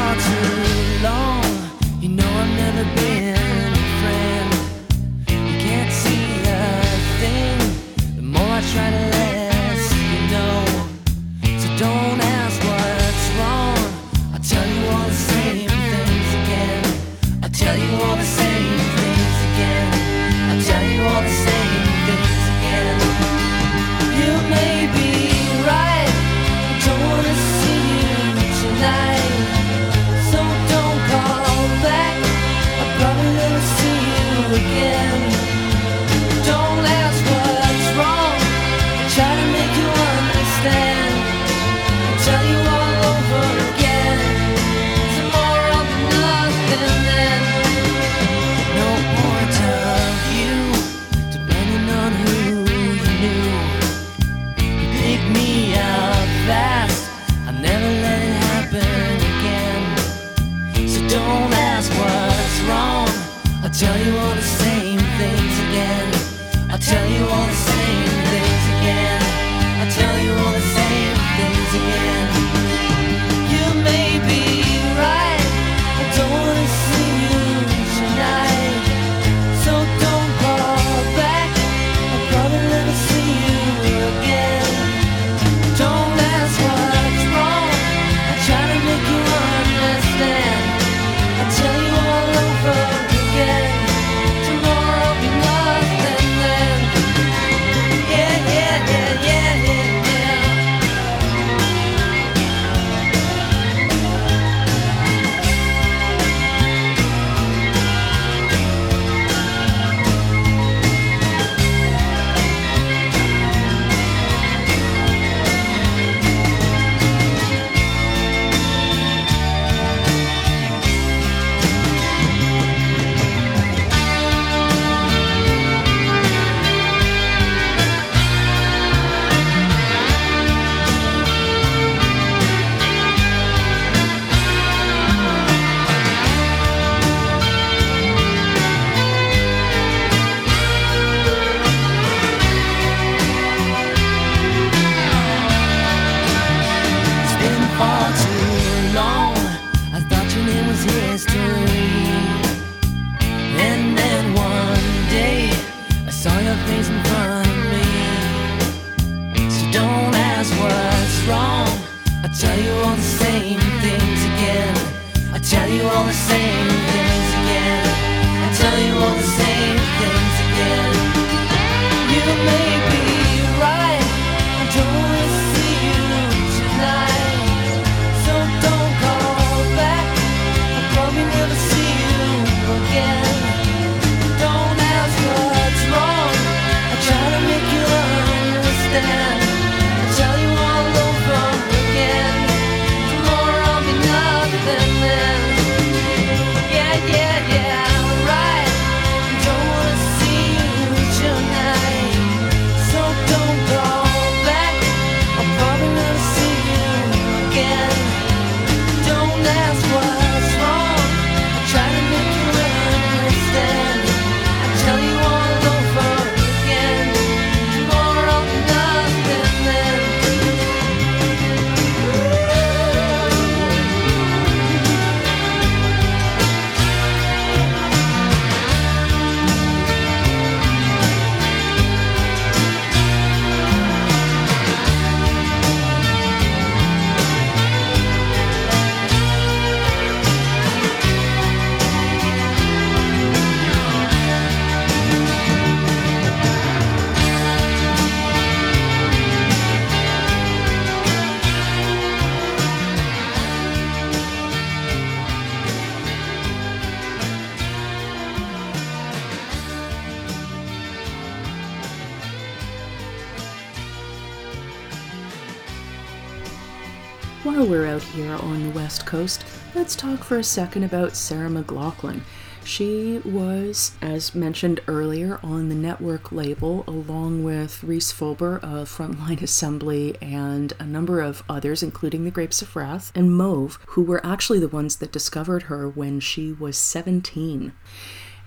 [270.26, 272.22] For a second about Sarah McLachlan.
[272.64, 279.44] She was, as mentioned earlier, on the Nettwerk label along with Rhys Fulber of Frontline
[279.44, 284.26] Assembly and a number of others, including the Grapes of Wrath and Moev, who were
[284.26, 287.72] actually the ones that discovered her when she was 17.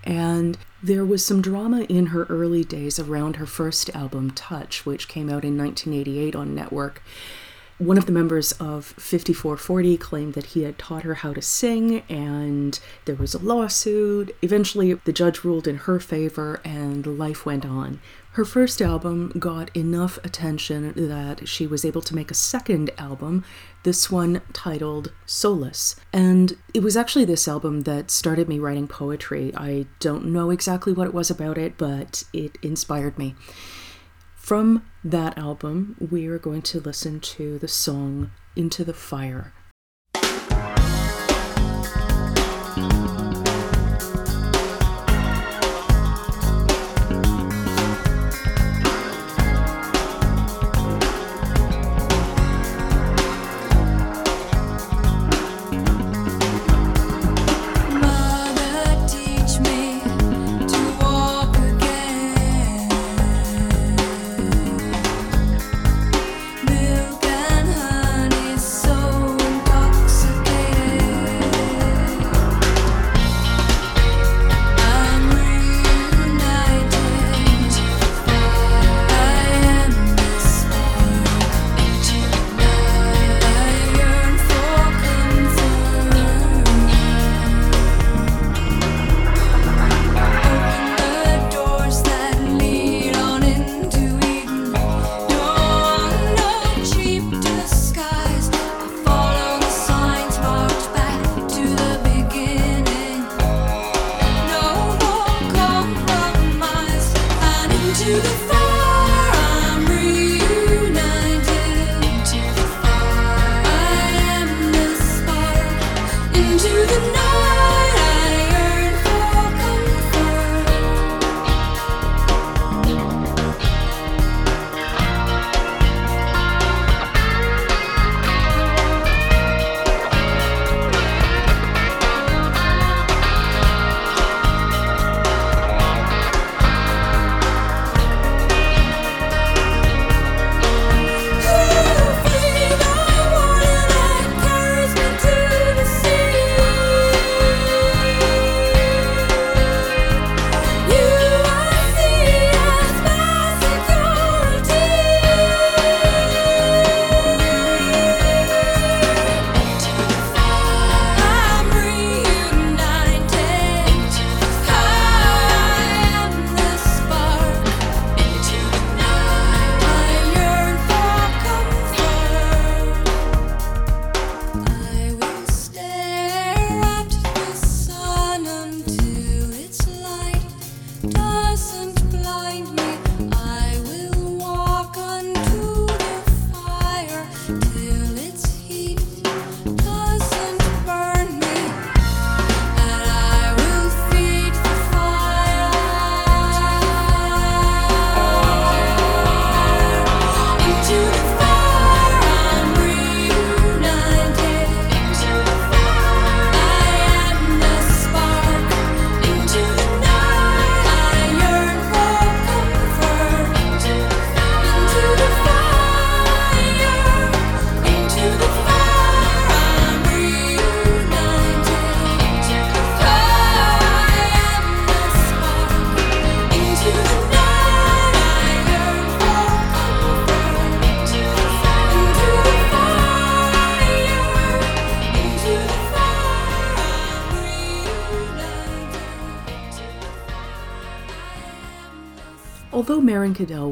[0.03, 5.07] And there was some drama in her early days around her first album, Touch, which
[5.07, 6.97] came out in 1988 on Nettwerk.
[7.79, 12.03] One of the members of 54-40 claimed that he had taught her how to sing,
[12.09, 14.35] and there was a lawsuit.
[14.41, 18.01] Eventually, the judge ruled in her favor, and life went on.
[18.33, 23.45] Her first album got enough attention that she was able to make a second album,
[23.83, 25.95] this one titled Solace.
[26.11, 29.53] And it was actually this album that started me writing poetry.
[29.55, 33.35] I don't know exactly what it was about it, but it inspired me.
[34.49, 39.53] From that album, we are going to listen to the song Into the Fire.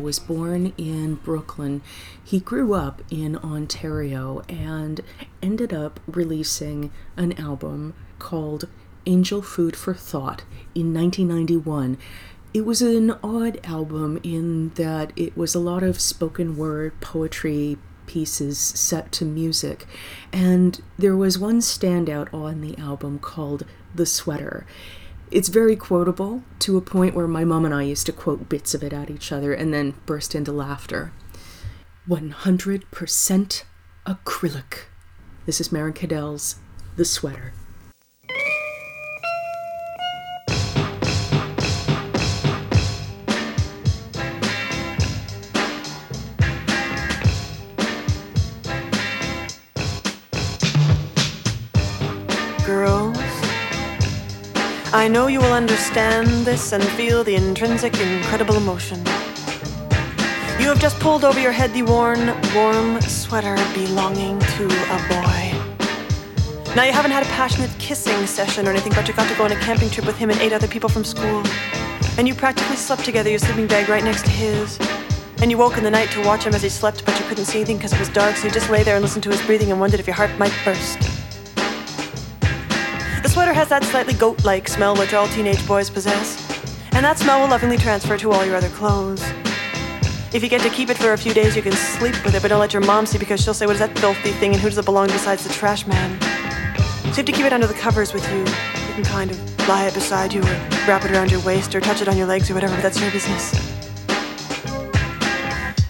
[0.07, 1.81] Was born in Brooklyn,
[2.23, 5.01] he grew up in Ontario and
[5.41, 8.69] ended up releasing an album called
[9.05, 11.97] Angel Food for Thought in 1991.
[12.53, 17.77] It was an odd album in that it was a lot of spoken word poetry
[18.05, 19.85] pieces set to music,
[20.31, 24.65] and there was one standout on the album called The Sweater.
[25.29, 28.73] It's very quotable to a point where my mom and I used to quote bits
[28.73, 31.11] of it at each other and then burst into laughter.
[32.07, 33.63] 100%
[34.05, 34.77] acrylic.
[35.45, 36.55] This is Meryn Cadell's
[36.95, 37.51] The Sweater.
[54.97, 58.97] I know you will understand this and feel the intrinsic, incredible emotion.
[60.59, 65.53] You have just pulled over your head the worn, warm sweater belonging to a boy.
[66.75, 69.43] Now, you haven't had a passionate kissing session or anything, but you got to go
[69.43, 71.43] on a camping trip with him and eight other people from school.
[72.17, 74.79] And you practically slept together, your sleeping bag right next to his.
[75.43, 77.45] And you woke in the night to watch him as he slept, but you couldn't
[77.45, 79.45] see anything because it was dark, so you just lay there and listened to his
[79.45, 81.16] breathing and wondered if your heart might burst.
[83.47, 86.35] Sweater has that slightly goat like smell which all teenage boys possess,
[86.91, 89.23] and that smell will lovingly transfer to all your other clothes.
[90.33, 92.41] If you get to keep it for a few days, you can sleep with it,
[92.41, 94.59] but don't let your mom see because she'll say, What is that filthy thing and
[94.59, 96.19] who does it belong besides the trash man?
[96.19, 98.39] So you have to keep it under the covers with you.
[98.39, 101.79] You can kind of lie it beside you, or wrap it around your waist, or
[101.79, 103.53] touch it on your legs, or whatever, but that's your business.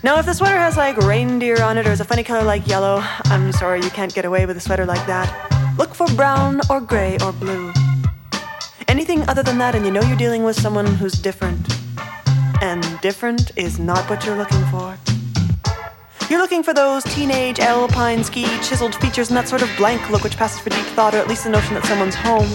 [0.04, 2.68] Now, if the sweater has like reindeer on it or is a funny color like
[2.68, 5.47] yellow, I'm sorry you can't get away with a sweater like that.
[5.78, 7.72] Look for brown or gray or blue.
[8.88, 11.68] Anything other than that, and you know you're dealing with someone who's different.
[12.62, 14.98] And different is not what you're looking for.
[16.32, 20.24] You're looking for those teenage alpine ski chiseled features and that sort of blank look
[20.24, 22.50] which passes for deep thought or at least the notion that someone's home.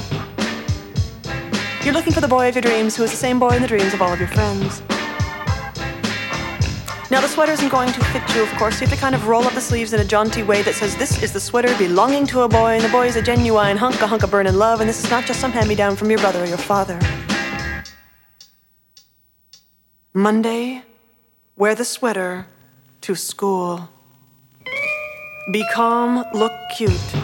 [1.84, 3.68] You're looking for the boy of your dreams who is the same boy in the
[3.68, 4.82] dreams of all of your friends.
[7.12, 8.80] Now, the sweater isn't going to fit you, of course.
[8.80, 10.96] You have to kind of roll up the sleeves in a jaunty way that says,
[10.96, 14.00] This is the sweater belonging to a boy, and the boy is a genuine hunk,
[14.00, 16.08] a hunk of burnin' love, and this is not just some hand me down from
[16.08, 16.98] your brother or your father.
[20.14, 20.84] Monday,
[21.54, 22.46] wear the sweater
[23.02, 23.90] to school.
[25.52, 27.14] Be calm, look cute.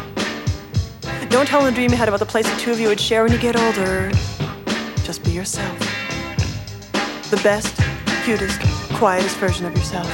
[1.31, 3.23] Don't tell the dream you had about the place the two of you would share
[3.23, 4.11] when you get older.
[5.05, 5.79] Just be yourself.
[7.31, 7.75] The best,
[8.23, 8.61] cutest,
[8.99, 10.09] quietest version of yourself.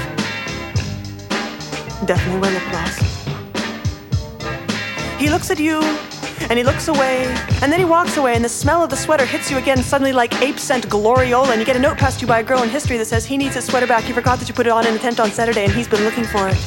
[2.06, 2.98] Definitely wear lip gloss.
[5.18, 5.80] He looks at you,
[6.50, 7.24] and he looks away,
[7.62, 10.12] and then he walks away, and the smell of the sweater hits you again suddenly
[10.12, 12.62] like ape scent gloriola, and you get a note passed to you by a girl
[12.62, 14.04] in history that says he needs his sweater back.
[14.04, 16.04] He forgot that you put it on in the tent on Saturday, and he's been
[16.04, 16.58] looking for it.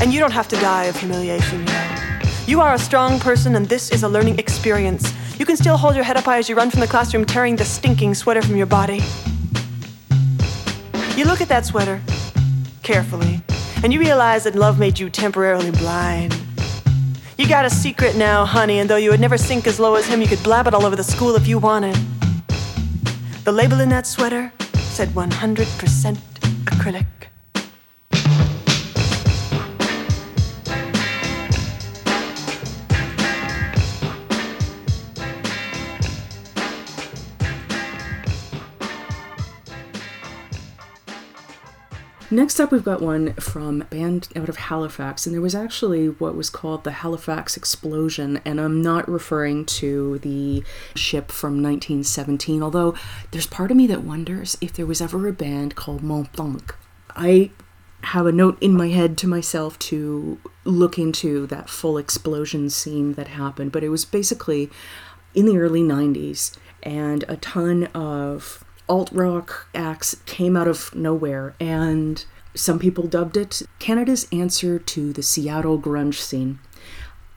[0.00, 2.20] And you don't have to die of humiliation, you know.
[2.46, 5.12] You are a strong person, and this is a learning experience.
[5.36, 7.56] You can still hold your head up high as you run from the classroom, tearing
[7.56, 9.02] the stinking sweater from your body.
[11.16, 12.02] You look at that sweater
[12.82, 13.40] carefully,
[13.82, 16.38] and you realize that love made you temporarily blind.
[17.38, 20.06] You got a secret now, honey, and though you would never sink as low as
[20.06, 21.96] him, you could blab it all over the school if you wanted.
[23.44, 26.16] The label in that sweater said 100%
[26.66, 27.15] acrylic.
[42.36, 46.10] Next up, we've got one from a band out of Halifax, and there was actually
[46.10, 50.62] what was called the Halifax Explosion, and I'm not referring to the
[50.94, 52.94] ship from 1917, although
[53.30, 56.74] there's part of me that wonders if there was ever a band called Mont Blanc.
[57.16, 57.52] I
[58.02, 63.14] have a note in my head to myself to look into that full explosion scene
[63.14, 64.68] that happened, but it was basically
[65.34, 71.54] in the early 90s, and a ton of alt rock acts came out of nowhere,
[71.60, 72.24] and
[72.54, 76.58] some people dubbed it Canada's answer to the Seattle grunge scene.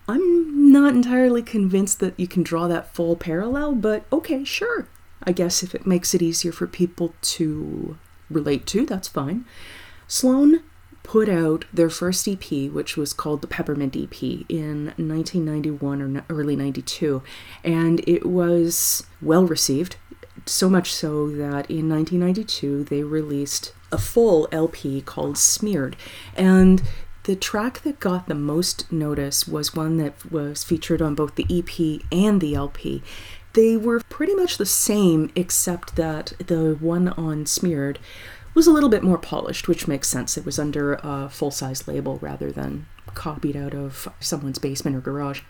[0.08, 4.88] I'm not entirely convinced that you can draw that full parallel, but okay, sure.
[5.24, 7.97] I guess if it makes it easier for people to
[8.30, 9.45] relate to, that's fine.
[10.08, 10.64] Sloan
[11.04, 16.56] put out their first EP, which was called the Peppermint EP, in 1991 or early
[16.56, 17.22] 92,
[17.64, 19.97] and it was well received.
[20.50, 25.95] So much so that in 1992 they released a full LP called Smeared.
[26.36, 26.82] And
[27.26, 31.45] the track that got the most notice was one that was featured on both the
[31.50, 33.04] EP and the LP.
[33.54, 38.00] They were pretty much the same, except that the one on Smeared
[38.56, 40.36] was a little bit more polished, which makes sense.
[40.36, 45.01] It was under a full size label rather than copied out of someone's basement or
[45.01, 45.41] garage.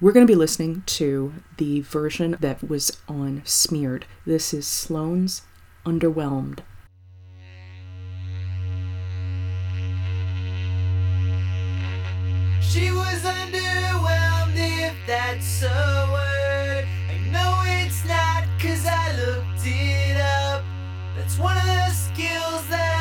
[0.00, 4.06] We're going to be listening to the version that was on Smeared.
[4.26, 5.42] This is Sloan's
[5.86, 6.60] Underwhelmed.
[12.60, 16.86] She was underwhelmed if that's a word.
[17.08, 20.64] I know it's not cause I looked it up.
[21.16, 22.93] That's one of the skills that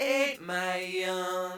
[0.00, 1.49] ate my young.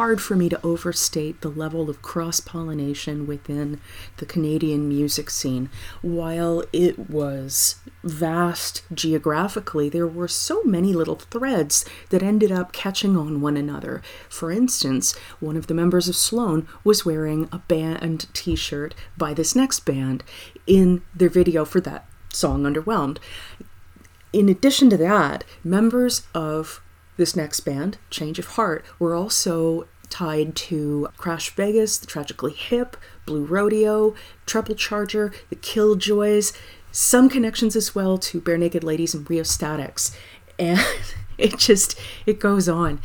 [0.00, 3.78] Hard for me to overstate the level of cross pollination within
[4.16, 5.68] the Canadian music scene.
[6.00, 13.14] While it was vast geographically, there were so many little threads that ended up catching
[13.14, 14.00] on one another.
[14.30, 19.34] For instance, one of the members of Sloan was wearing a band t shirt by
[19.34, 20.24] this next band
[20.66, 23.18] in their video for that song, Underwhelmed.
[24.32, 26.80] In addition to that, members of
[27.20, 32.96] this next band, Change of Heart, were also tied to Crash Vegas, The Tragically Hip,
[33.26, 34.14] Blue Rodeo,
[34.46, 36.54] Treble Charger, The Killjoys,
[36.90, 40.16] some connections as well to Barenaked Ladies and Rheostatics.
[40.58, 40.78] And
[41.38, 43.00] it just, it goes on.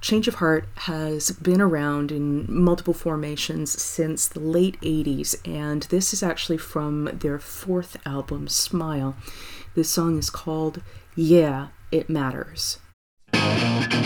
[0.00, 6.14] Change of Heart has been around in multiple formations since the late 80s, and this
[6.14, 9.14] is actually from their fourth album, Smile.
[9.74, 10.80] This song is called
[11.14, 12.78] Yeah, It Matters.
[13.44, 14.03] Thank you.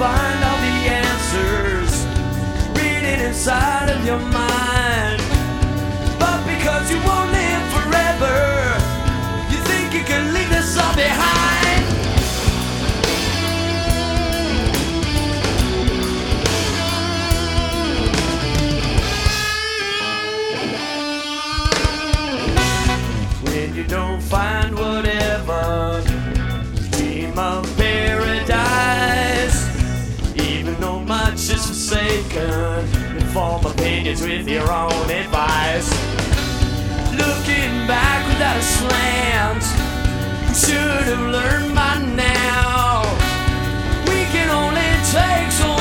[0.00, 1.92] Find all the answers.
[2.74, 4.29] Reading inside of your
[31.10, 32.86] much is forsaken.
[33.16, 35.90] Inform opinions with your own advice.
[37.10, 39.64] Looking back without a slant,
[40.54, 43.02] should have learned by now.
[44.06, 45.79] We can only take so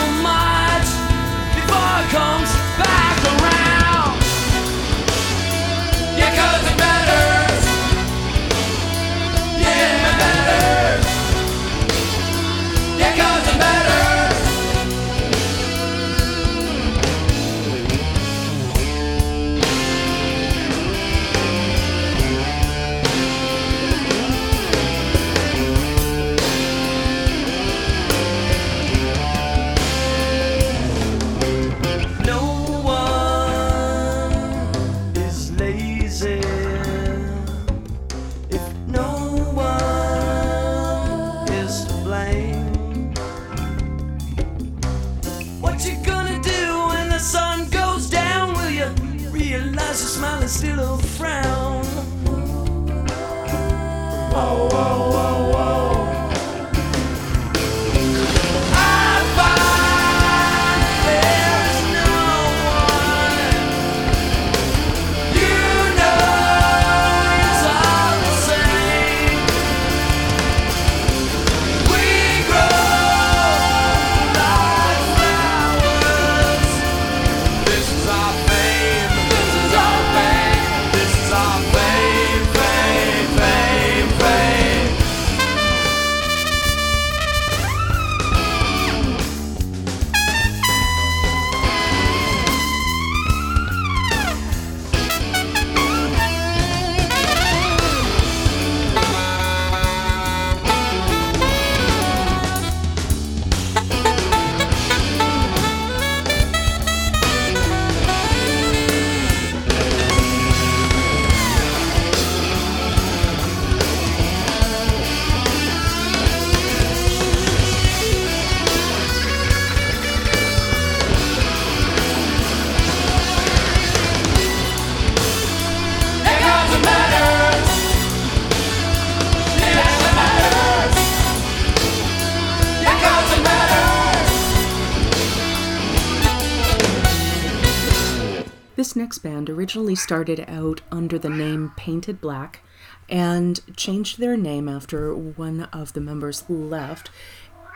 [139.70, 142.62] originally started out under the name Painted Black
[143.08, 147.12] and changed their name after one of the members left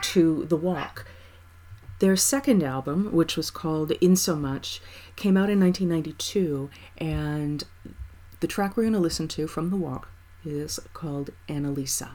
[0.01, 1.05] to The Walk.
[1.99, 4.81] Their second album, which was called In So Much,
[5.15, 7.63] came out in 1992, and
[8.39, 10.09] the track we're going to listen to from The Walk
[10.43, 12.13] is called Annalisa.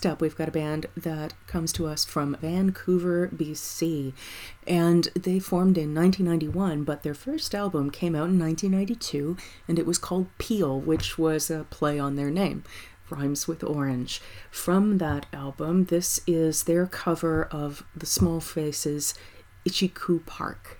[0.00, 4.14] Next up, we've got a band that comes to us from Vancouver, BC.
[4.66, 9.36] And they formed in 1991, but their first album came out in 1992,
[9.68, 12.64] and it was called Peel, which was a play on their name.
[13.10, 14.22] Rymes with Orange.
[14.50, 19.12] From that album, this is their cover of The Small Faces'
[19.66, 20.78] Itchycoo Park.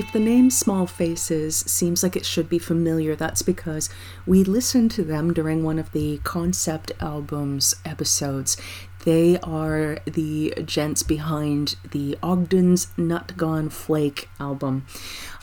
[0.00, 3.90] If the name Small Faces seems like it should be familiar, that's because
[4.24, 8.56] we listened to them during one of the concept albums episodes.
[9.04, 14.86] They are the gents behind the Ogden's Nut Gone Flake album.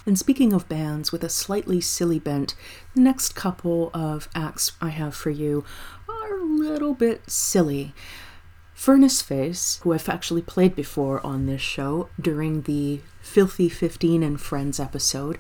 [0.08, 2.56] And speaking of bands with a slightly silly bent,
[2.96, 5.66] the next couple of acts I have for you
[6.10, 7.94] are a little bit silly.
[8.78, 14.80] Furnaceface, who I've actually played before on this show during the Filthy 15 and Friends
[14.80, 15.40] episode,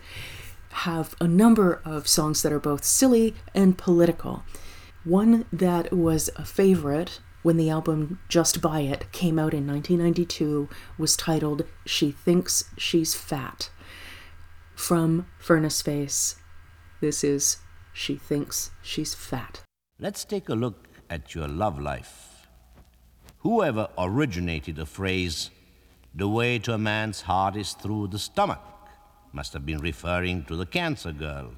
[0.72, 4.43] have a number of songs that are both silly and political.
[5.03, 10.68] One that was a favorite when the album Just Buy It came out in 1992
[10.97, 13.69] was titled She Thinks She's Fat.
[14.73, 16.38] From Furnaceface,
[17.01, 17.57] this is
[17.93, 19.61] She Thinks She's Fat.
[19.99, 22.26] Let's take a look at your love life.
[23.48, 25.52] Whoever originated the phrase,
[26.14, 28.60] the way to a man's heart is through the stomach,
[29.32, 31.52] must have been referring to the cancer girl.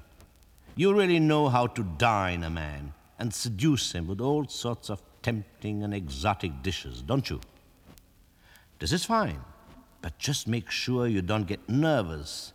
[0.76, 5.02] You really know how to dine a man and seduce him with all sorts of
[5.22, 7.40] tempting and exotic dishes, don't you?
[8.78, 9.40] This is fine,
[10.00, 12.52] but just make sure you don't get nervous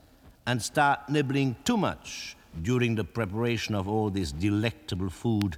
[0.48, 5.57] and start nibbling too much during the preparation of all this delectable food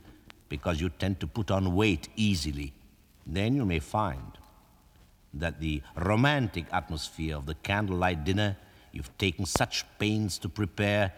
[0.50, 2.74] because you tend to put on weight easily.
[3.30, 4.38] Then you may find
[5.34, 8.56] that the romantic atmosphere of the candlelight dinner
[8.94, 11.12] you've taken such pains to prepare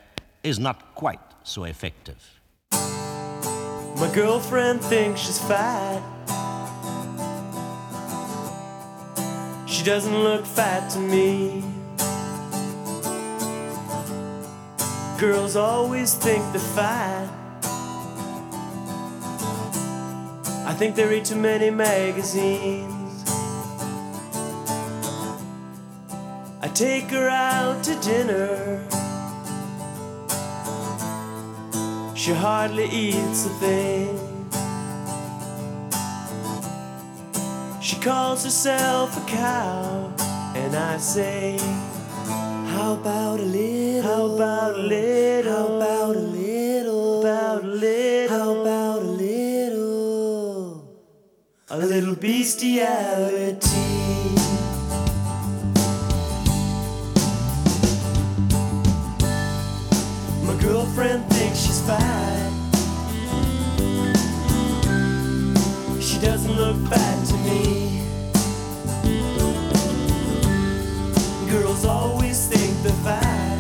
[0.44, 2.40] is not quite so effective.
[2.72, 6.02] My girlfriend thinks she's fat.
[9.68, 11.64] She doesn't look fat to me.
[15.20, 17.39] Girls always think they're fat.
[20.70, 23.24] I think they read too many magazines.
[26.62, 28.86] I take her out to dinner.
[32.16, 34.16] She hardly eats a thing.
[37.82, 40.14] She calls herself a cow,
[40.54, 41.58] and I say,
[42.74, 44.04] How about a little?
[44.04, 45.52] How about a little?
[45.52, 47.22] How about a little?
[47.22, 48.09] About a little?
[52.20, 53.56] Bestiality.
[60.44, 62.52] My girlfriend thinks she's fine.
[66.02, 68.02] She doesn't look fat to me.
[71.50, 73.60] Girls always think they're fat.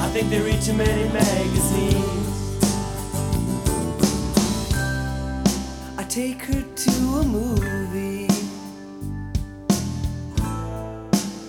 [0.00, 2.23] I think they read too many magazines.
[6.14, 8.28] Take her to a movie.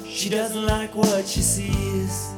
[0.10, 2.32] She doesn't like what she sees.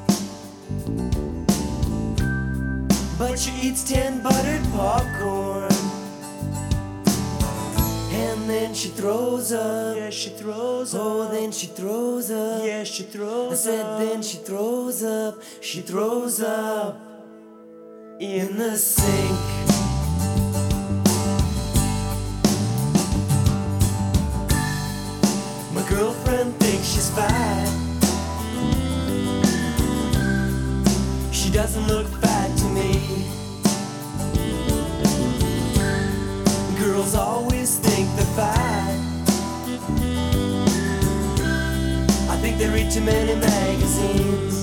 [3.17, 5.71] But she eats ten buttered popcorn.
[8.11, 9.95] And then she throws up.
[9.95, 11.29] Yeah, she throws oh, up.
[11.29, 12.61] Oh, then she throws up.
[12.65, 13.99] Yeah, she throws I said, up.
[13.99, 15.41] then she throws up.
[15.61, 16.99] She throws up
[18.19, 19.56] in the sink.
[26.87, 27.67] She's fat.
[31.31, 33.25] She doesn't look fat to me.
[36.79, 38.95] Girls always think they're fat.
[42.29, 44.55] I think they read too many magazines.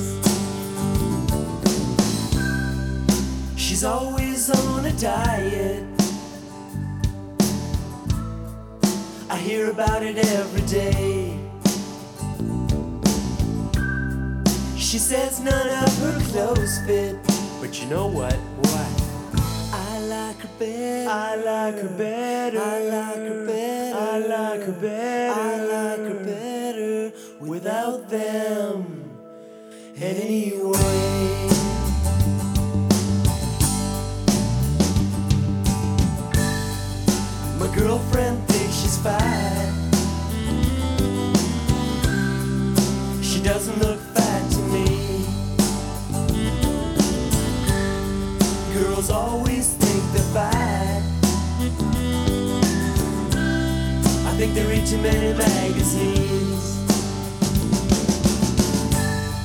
[3.56, 5.84] She's always on a diet.
[9.28, 11.43] I hear about it every day.
[14.94, 17.16] She says none of her clothes fit.
[17.60, 18.32] But you know what?
[18.32, 19.02] What?
[19.72, 21.10] I like her better.
[21.10, 22.60] I like her better.
[22.60, 23.98] I like her better.
[23.98, 25.40] I like her better.
[25.40, 29.10] I like her better without them.
[29.96, 30.78] Anyway.
[37.58, 39.72] My girlfriend thinks she's fat.
[43.24, 43.93] She doesn't look
[49.10, 51.02] Always think they're fat.
[54.26, 56.80] I think they read too many magazines.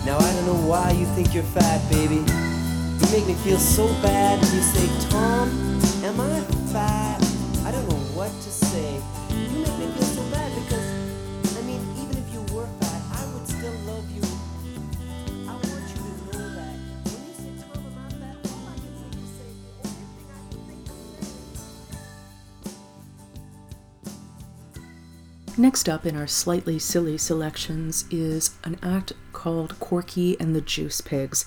[0.06, 2.16] Now I don't know why you think you're fat, baby.
[2.16, 5.50] You make me feel so bad when you say, Tom,
[6.04, 6.40] am I
[6.72, 7.22] fat?
[7.66, 9.02] I don't know what to say.
[25.60, 31.02] Next up in our slightly silly selections is an act called Corky and the Juice
[31.02, 31.44] Pigs.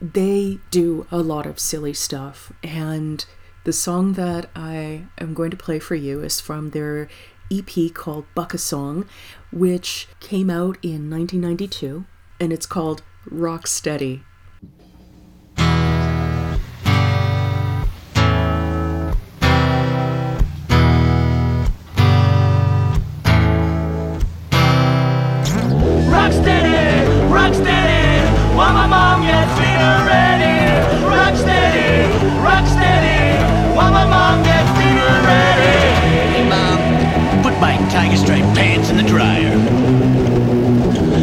[0.00, 3.26] They do a lot of silly stuff, and
[3.64, 7.06] the song that I am going to play for you is from their
[7.52, 9.06] EP called Buck a Song,
[9.52, 12.06] which came out in 1992,
[12.40, 14.22] and it's called Rok Stedy.
[37.98, 39.50] Tiger stripe pants in the dryer.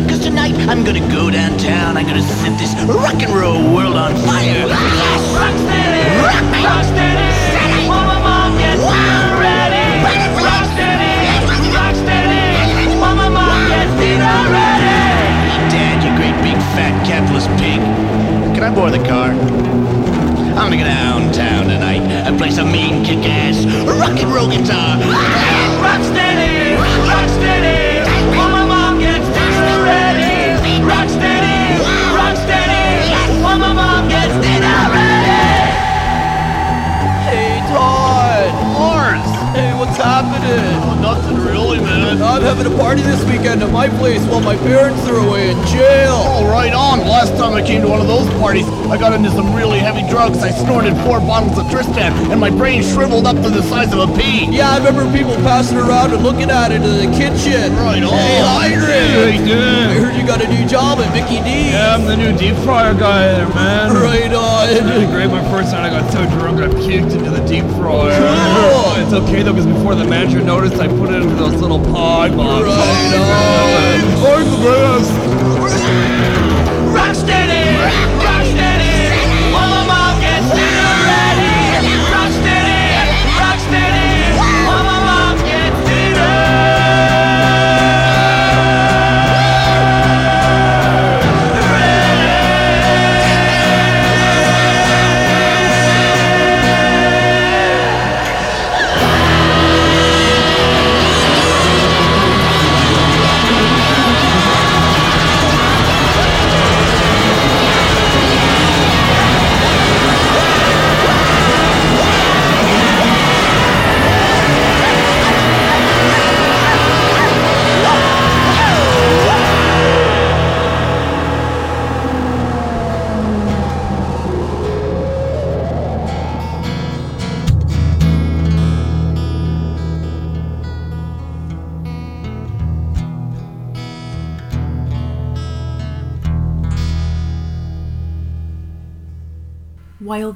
[0.10, 1.96] Cause tonight I'm gonna go downtown.
[1.96, 4.68] I'm gonna set this rock and roll world on fire.
[4.68, 5.24] Yes!
[5.40, 6.04] Rocksteady!
[6.28, 7.32] Rock Rocksteady!
[7.88, 9.88] While my mom gets dinner ready.
[10.36, 11.16] Rocksteady!
[11.80, 13.00] Rocksteady!
[13.00, 13.72] My mom
[14.52, 14.92] ready.
[15.72, 17.80] Dad, you great big fat capitalist pig.
[18.54, 19.32] Can I borrow the car?
[20.60, 21.85] I'm gonna go downtown tonight
[22.26, 24.98] and play some mean kick-ass rock and roll guitar.
[25.82, 26.76] Rocksteady!
[27.08, 27.75] Rocksteady!
[42.36, 45.58] I'm having a party this weekend at my place while my parents are away in
[45.68, 46.20] jail.
[46.36, 47.00] Oh, right on.
[47.08, 50.04] Last time I came to one of those parties, I got into some really heavy
[50.12, 50.40] drugs.
[50.44, 54.00] I snorted four bottles of Tristan, and my brain shriveled up to the size of
[54.04, 54.52] a pea.
[54.52, 57.72] Yeah, I remember people passing around and looking at it in the kitchen.
[57.80, 58.12] Right on.
[58.12, 58.84] Hey, Hydra!
[58.84, 59.56] Hey, dude.
[59.56, 61.72] I heard you got a new job at Mickey D.
[61.72, 63.96] Yeah, I'm the new deep fryer guy there, man.
[63.96, 64.68] Right on.
[64.84, 65.32] Really great.
[65.32, 68.12] My first night, I got so drunk, I kicked into the deep fryer.
[68.12, 69.08] Cool.
[69.08, 72.25] It's okay though, because before the manager noticed, I put it into those little pod
[72.32, 72.76] boxes.
[72.76, 74.16] Right on.
[74.26, 75.12] I'm the best.
[76.96, 78.15] Rocksteady!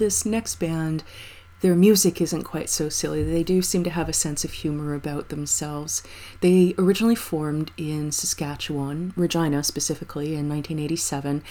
[0.09, 1.03] This next band,
[1.61, 4.95] their music isn't quite so silly, they do seem to have a sense of humor
[4.95, 6.01] about themselves.
[6.41, 11.43] They originally formed in Saskatchewan, Regina specifically, in 1987,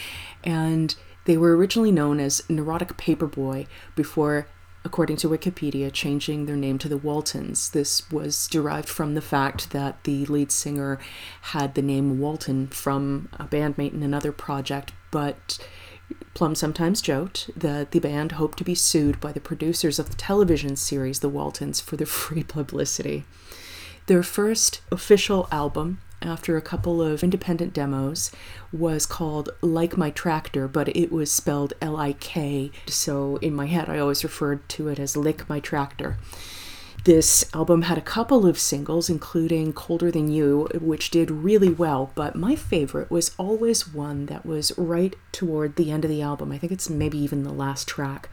[0.43, 4.49] and they were originally known as Neurotic Paperboy before,
[4.85, 7.71] according to Wikipedia, changing their name to the Waltons.
[7.71, 10.99] This was derived from the fact that the lead singer
[11.43, 15.61] had the name Walton from a bandmate in another project, but
[16.35, 20.17] Plumb sometimes joked that the band hoped to be sued by the producers of the
[20.17, 23.25] television series The Waltons for the free publicity.
[24.07, 28.31] Their first official album, after a couple of independent demos,
[28.73, 33.67] was called Like My Tractor, but it was spelled L I K, so in my
[33.67, 36.17] head I always referred to it as Lick My Tractor.
[37.09, 42.13] This album had a couple of singles, including Colder Than You, which did really well,
[42.15, 46.53] but my favorite was always one that was right toward the end of the album.
[46.53, 48.29] I think it's maybe even the last track,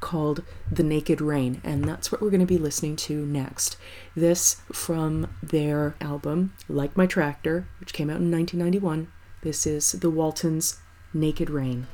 [0.00, 3.76] called The Naked Rain, and that's what we're going to be listening to next.
[4.16, 9.06] This from their album, Like My Tractor, which came out in 1991.
[9.42, 10.80] This is The Waltons'
[11.14, 11.86] Naked Rain.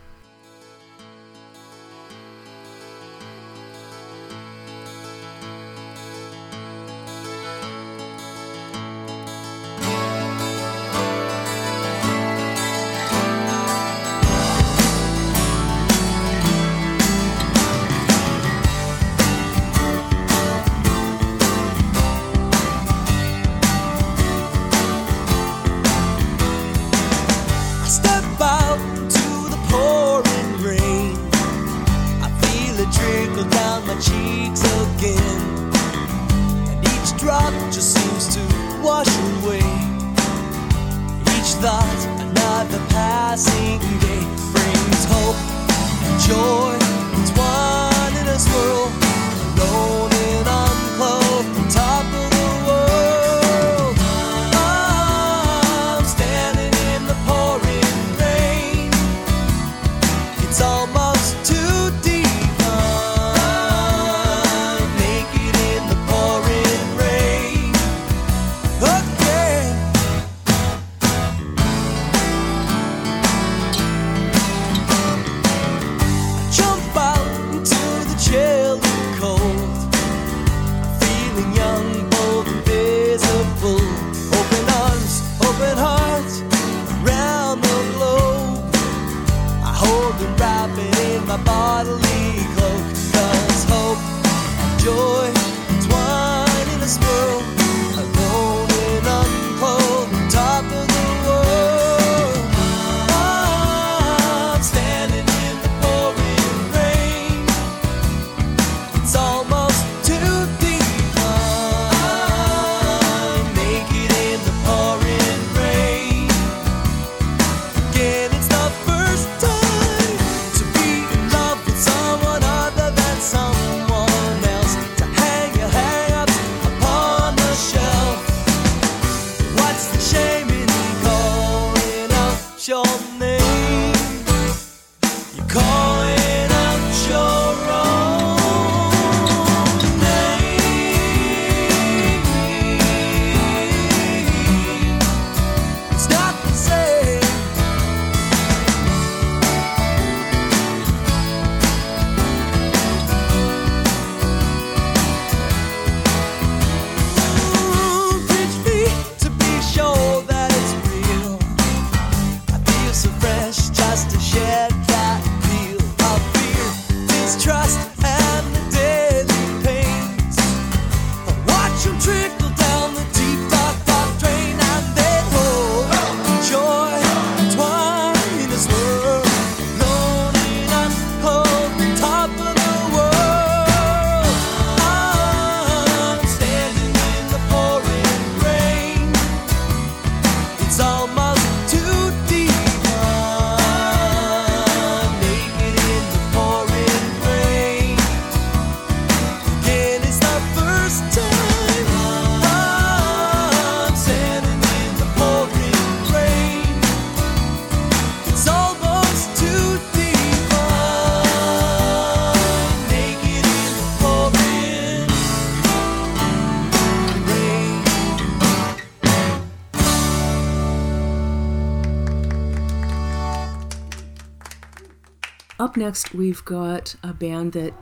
[225.73, 227.73] up next, we've got a band that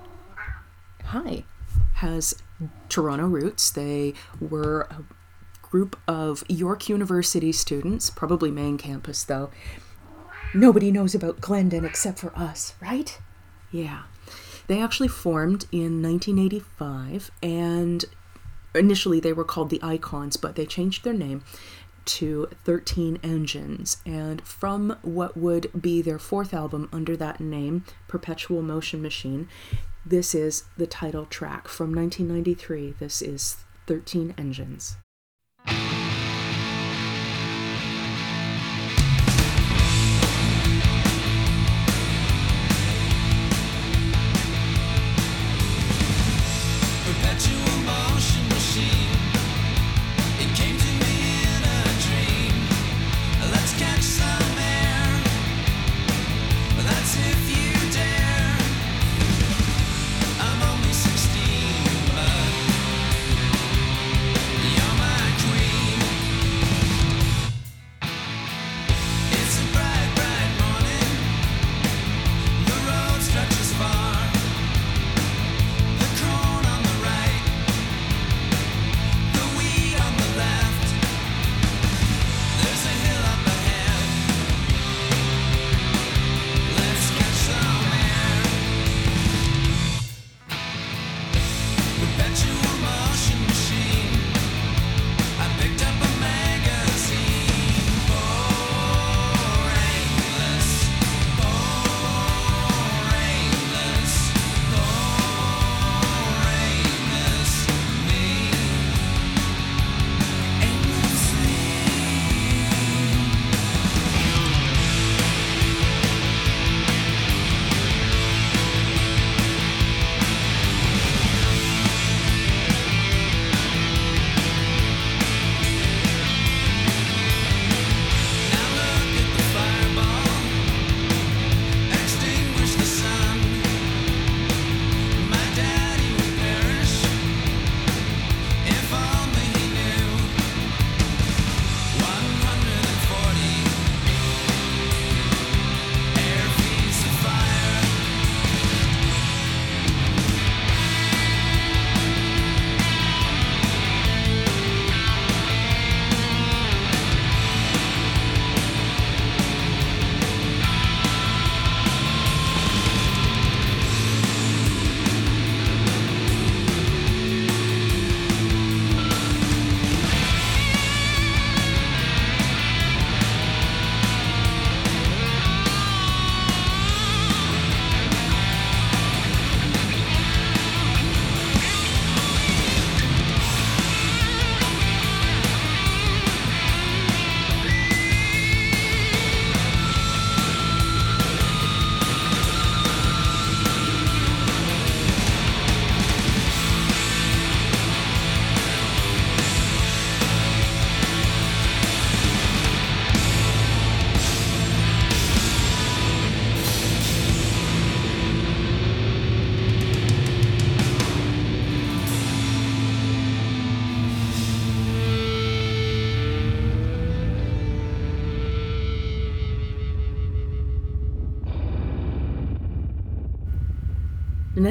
[1.07, 1.43] hi
[1.95, 2.37] has
[2.89, 3.69] Toronto roots.
[3.69, 5.03] They were a
[5.61, 9.51] group of York University students, probably main campus though.
[10.55, 13.19] Nobody knows about Glendon except for us, right?
[13.73, 14.03] Yeah.
[14.69, 18.05] They actually formed in 1985 and
[18.73, 21.43] initially they were called the Icons, but they changed their name
[22.07, 28.63] to 13 Engines, and from what would be their fourth album under that name, Perpetual
[28.63, 29.49] Motion Machine,
[30.05, 32.95] this is the title track from 1993.
[32.99, 34.97] This is 13 Engines.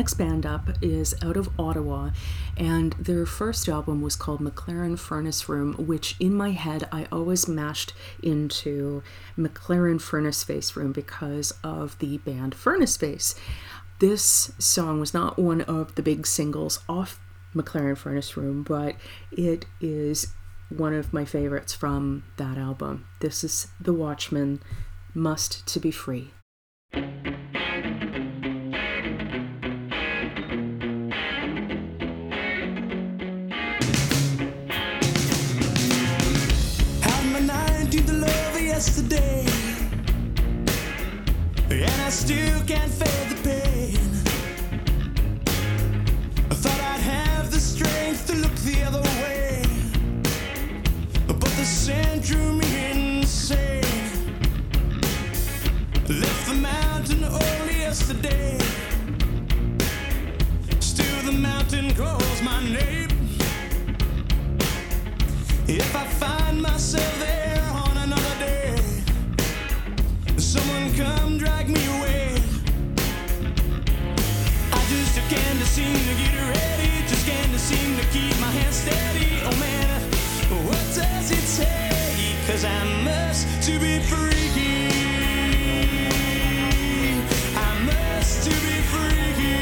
[0.10, 2.10] Next band up is out of Ottawa,
[2.58, 7.48] and their first album was called McLaren Furnace Room, which in my head I always
[7.48, 9.04] mashed into
[9.38, 13.36] McLaren Furnace Face Room because of the band Furnaceface.
[14.00, 17.20] This song was not one of the big singles off
[17.54, 18.96] McLaren Furnace Room, but
[19.32, 20.34] it is
[20.70, 23.06] one of my favorites from that album.
[23.20, 24.64] This is The Watchmen,
[25.14, 26.32] Must to Be Free.
[39.00, 39.46] Yesterday,
[41.70, 43.98] and I still can't feel the pain.
[46.50, 49.64] I thought I'd have the strength to look the other way,
[51.28, 53.84] but the sand drew me insane.
[56.10, 58.58] Left the mountain only yesterday.
[60.80, 63.10] Still, the mountain calls my name.
[65.68, 67.39] If I find myself there
[71.00, 72.36] come drag me away.
[74.72, 79.32] I just can't seem to get ready, just can't seem to keep my hands steady.
[79.48, 80.02] Oh man,
[80.68, 82.36] what does it take?
[82.48, 84.92] Cause I must to be freaky.
[87.56, 89.60] I must to be freaky.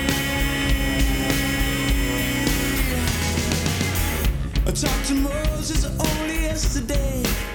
[4.66, 7.47] I talked to Moses only yesterday.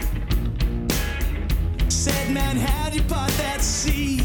[2.23, 4.21] Said, man, how'd you part that sea?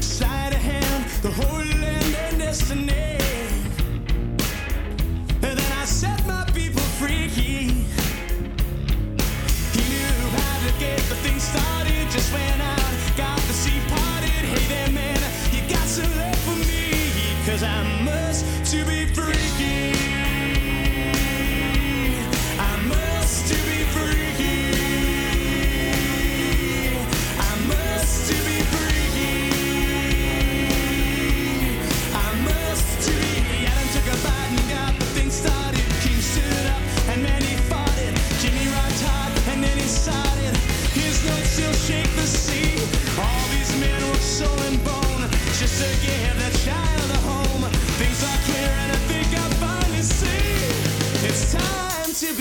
[0.00, 3.15] Sleight of hand, the holy land and destiny.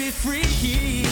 [0.05, 1.04] Be freaky.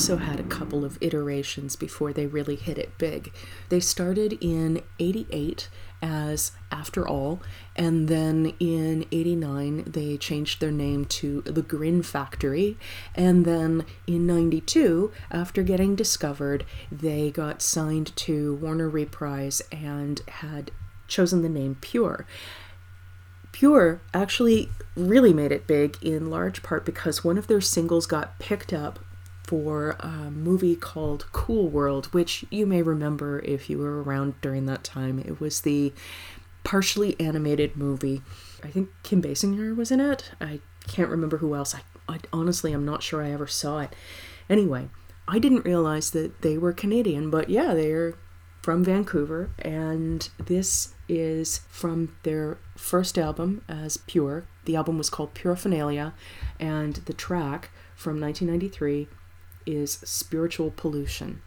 [0.00, 3.30] Also had a couple of iterations before they really hit it big.
[3.68, 5.68] They started in 88
[6.00, 7.42] as After All,
[7.76, 12.78] and then in 89 they changed their name to The Grin Factory,
[13.14, 20.70] and then in 92, after getting discovered, they got signed to Warner Reprise and had
[21.08, 22.24] chosen the name Pure.
[23.52, 28.38] Pure actually really made it big in large part because one of their singles got
[28.38, 28.98] picked up
[29.50, 34.66] for a movie called Cool World, which you may remember if you were around during
[34.66, 35.18] that time.
[35.18, 35.92] It was the
[36.62, 38.22] partially animated movie.
[38.62, 40.30] I think Kim Basinger was in it.
[40.40, 41.74] I can't remember who else.
[41.74, 43.92] I, I honestly I'm not sure I ever saw it.
[44.48, 44.88] Anyway,
[45.26, 48.14] I didn't realize that they were Canadian, but yeah, they're
[48.62, 54.44] from Vancouver, and this is from their first album as Pure.
[54.66, 56.12] The album was called Pureafunalia,
[56.60, 59.08] and the track from 1993
[59.76, 61.42] is Spiritual Pollution.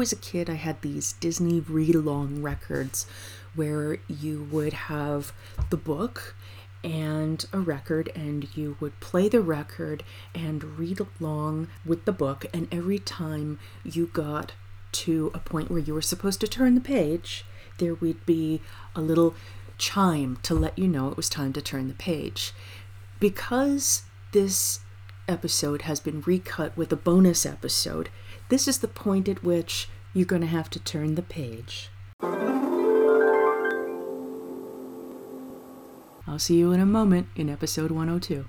[0.00, 3.04] Was a kid, I had these Disney read along records
[3.54, 5.34] where you would have
[5.68, 6.34] the book
[6.82, 10.02] and a record, and you would play the record
[10.34, 12.46] and read along with the book.
[12.54, 14.52] And every time you got
[14.92, 17.44] to a point where you were supposed to turn the page,
[17.76, 18.62] there would be
[18.96, 19.34] a little
[19.76, 22.54] chime to let you know it was time to turn the page.
[23.18, 24.80] Because this
[25.28, 28.08] episode has been recut with a bonus episode,
[28.50, 31.88] this is the point at which you're going to have to turn the page.
[36.26, 38.44] I'll see you in a moment in episode 102.